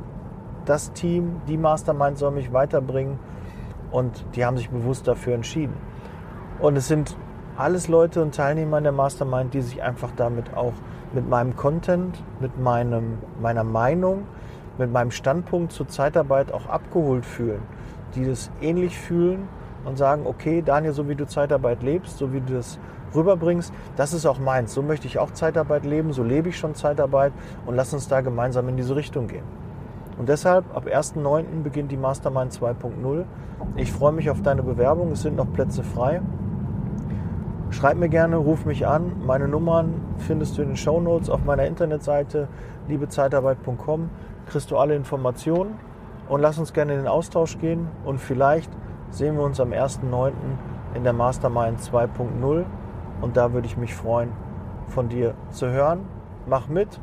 das 0.65 0.93
Team, 0.93 1.41
die 1.47 1.57
Mastermind 1.57 2.19
soll 2.19 2.33
mich 2.33 2.53
weiterbringen 2.53 3.19
und 3.91 4.25
die 4.35 4.45
haben 4.45 4.57
sich 4.57 4.71
bewusst 4.71 5.09
dafür 5.09 5.35
entschieden. 5.35 5.75
Und 6.61 6.77
es 6.77 6.89
sind 6.89 7.17
alles 7.57 7.89
Leute 7.89 8.23
und 8.23 8.35
Teilnehmer 8.35 8.79
in 8.79 8.85
der 8.85 8.93
Mastermind, 8.93 9.55
die 9.55 9.63
sich 9.63 9.83
einfach 9.83 10.11
damit 10.17 10.55
auch 10.55 10.75
mit 11.13 11.29
meinem 11.29 11.57
Content, 11.57 12.23
mit 12.41 12.59
meinem, 12.59 13.19
meiner 13.41 13.65
Meinung, 13.65 14.25
mit 14.79 14.93
meinem 14.93 15.11
Standpunkt 15.11 15.73
zur 15.73 15.89
Zeitarbeit 15.89 16.53
auch 16.53 16.67
abgeholt 16.67 17.27
fühlen, 17.27 17.63
die 18.15 18.25
das 18.25 18.51
ähnlich 18.61 18.99
fühlen 18.99 19.49
und 19.85 19.99
sagen, 19.99 20.27
okay, 20.27 20.63
Daniel, 20.63 20.93
so 20.93 21.09
wie 21.09 21.15
du 21.15 21.27
Zeitarbeit 21.27 21.83
lebst, 21.83 22.19
so 22.19 22.33
wie 22.33 22.41
du 22.41 22.55
das 22.55 22.79
rüberbringst, 23.15 23.73
das 23.97 24.13
ist 24.13 24.27
auch 24.27 24.39
meins. 24.39 24.75
So 24.75 24.83
möchte 24.83 25.07
ich 25.07 25.19
auch 25.19 25.33
Zeitarbeit 25.33 25.85
leben, 25.85 26.13
so 26.13 26.23
lebe 26.23 26.51
ich 26.51 26.59
schon 26.59 26.75
Zeitarbeit 26.75 27.33
und 27.67 27.75
lass 27.75 27.93
uns 27.93 28.09
da 28.09 28.21
gemeinsam 28.21 28.69
in 28.69 28.77
diese 28.77 28.95
Richtung 28.97 29.29
gehen. 29.29 29.45
Und 30.19 30.29
deshalb, 30.29 30.65
ab 30.75 30.87
1.9. 30.87 31.63
beginnt 31.63 31.93
die 31.93 31.97
Mastermind 31.97 32.53
2.0. 32.53 33.25
Ich 33.77 33.93
freue 33.93 34.13
mich 34.13 34.31
auf 34.31 34.43
deine 34.43 34.63
Bewerbung, 34.63 35.13
es 35.13 35.23
sind 35.23 35.37
noch 35.37 35.51
Plätze 35.53 35.85
frei. 35.85 36.21
Schreib 37.71 37.99
mir 37.99 38.09
gerne, 38.09 38.37
ruf 38.37 38.65
mich 38.65 38.87
an. 38.87 39.13
Meine 39.25 39.47
Nummern 39.47 39.95
findest 40.17 40.59
du 40.59 40.63
in 40.63 40.69
den 40.69 40.77
Show 40.77 41.01
Notes 41.01 41.31
auf 41.31 41.45
meiner 41.45 41.67
Internetseite 41.67 42.49
liebezeitarbeit.com. 42.89 44.11
Kriegst 44.47 44.71
du 44.71 44.79
alle 44.79 44.97
Informationen 44.97 45.75
und 46.29 46.41
lass 46.41 46.59
uns 46.59 46.73
gerne 46.73 46.95
in 46.95 46.99
den 46.99 47.09
Austausch 47.09 47.59
gehen 47.59 47.87
und 48.05 48.19
vielleicht 48.19 48.71
sehen 49.11 49.37
wir 49.37 49.45
uns 49.45 49.61
am 49.61 49.71
1.9. 49.71 50.33
in 50.95 51.05
der 51.05 51.13
Mastermind 51.13 51.79
2.0 51.81 52.65
und 53.21 53.37
da 53.37 53.53
würde 53.53 53.67
ich 53.67 53.77
mich 53.77 53.95
freuen, 53.95 54.33
von 54.89 55.09
dir 55.09 55.35
zu 55.51 55.69
hören. 55.69 56.01
Mach 56.47 56.69
mit. 56.69 57.01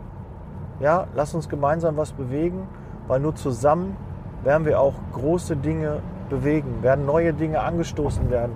Ja, 0.79 1.07
lass 1.13 1.33
uns 1.33 1.47
gemeinsam 1.47 1.95
was 1.95 2.11
bewegen, 2.11 2.67
weil 3.07 3.19
nur 3.19 3.35
zusammen 3.35 3.95
werden 4.43 4.65
wir 4.65 4.79
auch 4.79 4.93
große 5.13 5.55
Dinge 5.55 6.01
bewegen, 6.29 6.81
werden 6.81 7.05
neue 7.05 7.33
Dinge 7.33 7.61
angestoßen 7.61 8.29
werden, 8.29 8.53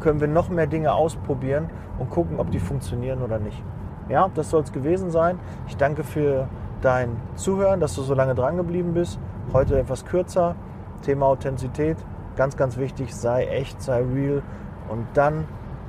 können 0.00 0.20
wir 0.20 0.28
noch 0.28 0.48
mehr 0.48 0.66
Dinge 0.66 0.92
ausprobieren 0.92 1.68
und 1.98 2.10
gucken, 2.10 2.38
ob 2.38 2.50
die 2.50 2.60
funktionieren 2.60 3.22
oder 3.22 3.38
nicht. 3.38 3.62
Ja, 4.08 4.30
das 4.34 4.50
soll 4.50 4.62
es 4.62 4.72
gewesen 4.72 5.10
sein. 5.10 5.38
Ich 5.66 5.76
danke 5.76 6.04
für 6.04 6.48
dein 6.82 7.16
Zuhören, 7.36 7.80
dass 7.80 7.94
du 7.94 8.02
so 8.02 8.14
lange 8.14 8.34
dran 8.34 8.56
geblieben 8.56 8.92
bist. 8.92 9.18
Heute 9.52 9.78
etwas 9.78 10.04
kürzer. 10.04 10.54
Thema 11.02 11.26
Authentizität. 11.26 11.96
Ganz, 12.36 12.56
ganz 12.56 12.76
wichtig. 12.76 13.14
Sei 13.14 13.46
echt, 13.46 13.80
sei 13.80 14.02
real. 14.02 14.42
Und 14.88 15.06
dann 15.14 15.46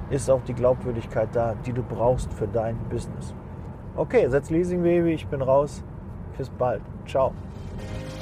ist 0.10 0.29
auch 0.29 0.41
die 0.43 0.53
Glaubwürdigkeit 0.53 1.29
da, 1.34 1.55
die 1.65 1.73
du 1.73 1.84
brauchst 1.84 2.31
für 2.34 2.47
dein 2.47 2.77
Business. 2.89 3.34
Okay, 3.97 4.27
setz 4.29 4.49
Leasing 4.49 4.84
Baby, 4.84 5.13
ich 5.13 5.27
bin 5.27 5.41
raus. 5.41 5.84
Bis 6.38 6.49
bald. 6.49 6.81
Ciao. 7.05 7.34